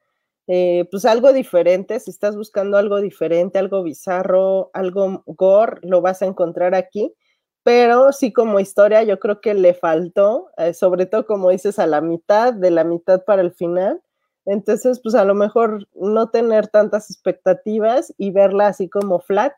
eh, 0.47 0.87
pues 0.91 1.05
algo 1.05 1.33
diferente. 1.35 2.01
Si 2.01 2.11
estás 2.11 2.35
buscando 2.37 2.79
algo 2.79 3.01
diferente, 3.03 3.59
algo 3.59 3.83
bizarro, 3.83 4.71
algo 4.73 5.23
gore, 5.27 5.81
lo 5.83 6.01
vas 6.01 6.23
a 6.23 6.27
encontrar 6.27 6.75
aquí. 6.75 7.15
Pero 7.63 8.13
sí, 8.13 8.33
como 8.33 8.59
historia, 8.61 9.03
yo 9.03 9.19
creo 9.21 9.41
que 9.43 9.53
le 9.55 9.75
faltó, 9.75 10.49
eh, 10.57 10.73
sobre 10.75 11.05
todo 11.07 11.27
como 11.27 11.51
dices, 11.51 11.79
a 11.79 11.87
la 11.87 12.01
mitad, 12.01 12.55
de 12.55 12.71
la 12.71 12.85
mitad 12.85 13.23
para 13.25 13.43
el 13.43 13.53
final. 13.53 14.03
Entonces, 14.47 15.01
pues 15.03 15.15
a 15.15 15.25
lo 15.27 15.35
mejor 15.35 15.89
no 15.95 16.31
tener 16.31 16.69
tantas 16.69 17.11
expectativas 17.11 18.15
y 18.19 18.31
verla 18.31 18.69
así 18.69 18.89
como 18.89 19.21
flat, 19.21 19.53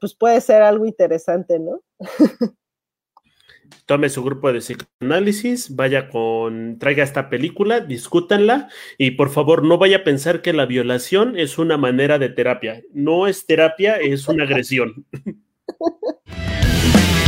pues 0.00 0.14
puede 0.14 0.40
ser 0.40 0.62
algo 0.62 0.86
interesante, 0.86 1.58
¿no? 1.58 1.80
tome 3.86 4.08
su 4.08 4.22
grupo 4.22 4.52
de 4.52 4.60
psicoanálisis, 4.60 5.74
vaya 5.74 6.08
con, 6.08 6.78
traiga 6.78 7.04
esta 7.04 7.28
película, 7.28 7.80
discútanla 7.80 8.68
y 8.98 9.12
por 9.12 9.30
favor 9.30 9.64
no 9.64 9.78
vaya 9.78 9.98
a 9.98 10.04
pensar 10.04 10.42
que 10.42 10.52
la 10.52 10.66
violación 10.66 11.38
es 11.38 11.58
una 11.58 11.76
manera 11.76 12.18
de 12.18 12.28
terapia. 12.28 12.82
No 12.92 13.26
es 13.26 13.46
terapia, 13.46 13.96
es 13.96 14.28
una 14.28 14.44
agresión. 14.44 15.06